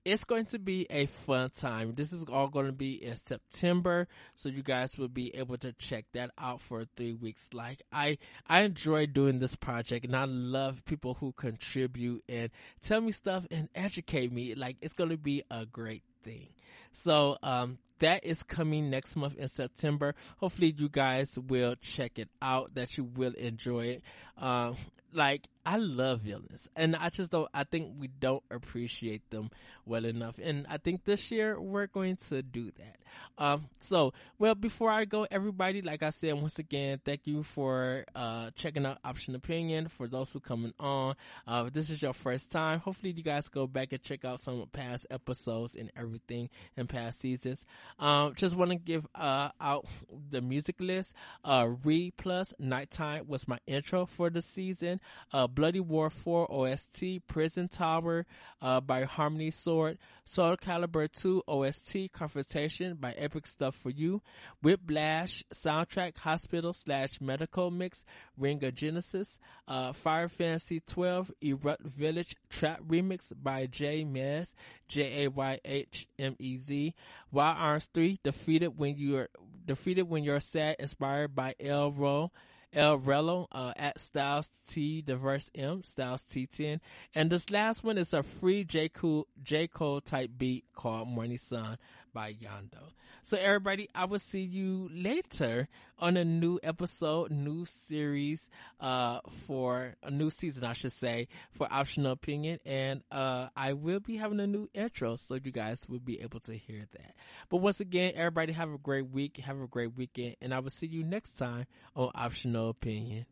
[0.05, 1.95] it's going to be a fun time.
[1.95, 5.73] This is all going to be in September, so you guys will be able to
[5.73, 7.49] check that out for three weeks.
[7.53, 12.51] Like I, I enjoy doing this project, and I love people who contribute and
[12.81, 14.53] tell me stuff and educate me.
[14.53, 16.49] Like it's going to be a great thing.
[16.91, 20.15] So, um, that is coming next month in September.
[20.37, 24.03] Hopefully you guys will check it out, that you will enjoy it.
[24.37, 24.75] Um,
[25.15, 29.49] like I love villains and I just don't, I think we don't appreciate them
[29.83, 30.39] well enough.
[30.41, 32.97] And I think this year we're going to do that.
[33.37, 38.05] Um, so, well, before I go, everybody, like I said, once again, thank you for,
[38.15, 41.15] uh, checking out Option Opinion for those who coming on.
[41.47, 44.63] Uh, this is your first time, hopefully you guys go back and check out some
[44.71, 47.65] past episodes and everything in past seasons.
[47.97, 49.87] Um, just want to give, uh, out
[50.29, 51.15] the music list.
[51.43, 54.99] Uh, Re plus Nighttime was my intro for the season.
[55.33, 58.25] Uh, Bloody Roar 4 OST, Prison Tower
[58.61, 64.21] uh, by Harmony Sword, Soul Calibur 2 OST, Confrontation by Epic Stuff for You,
[64.61, 68.05] Whiplash soundtrack, Hospital slash Medical Mix,
[68.37, 74.53] Ring of Genesis, uh, Final Fantasy 12, Eruyt Village Trap Remix by J Mez,
[74.87, 76.93] J A Y H M E Z,
[77.31, 79.29] Wild Arms 3, Defeated When You're
[79.65, 82.31] Defeated When You're Sad, inspired by El Ro.
[82.75, 86.79] El Rello, uh, at Styles T Diverse M, Styles T10.
[87.15, 88.89] And this last one is a free J.
[88.89, 89.67] Cole, J.
[89.67, 91.77] Cole type beat called Morning Sun
[92.15, 92.93] by Yondo.
[93.23, 95.67] So everybody, I will see you later
[95.99, 101.67] on a new episode, new series, uh, for a new season, I should say, for
[101.69, 102.59] Optional Opinion.
[102.65, 106.39] And, uh, I will be having a new intro so you guys will be able
[106.41, 107.15] to hear that.
[107.49, 110.69] But once again, everybody have a great week, have a great weekend, and I will
[110.69, 111.65] see you next time
[111.95, 113.25] on Optional Opinion.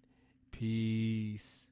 [0.51, 1.67] Peace.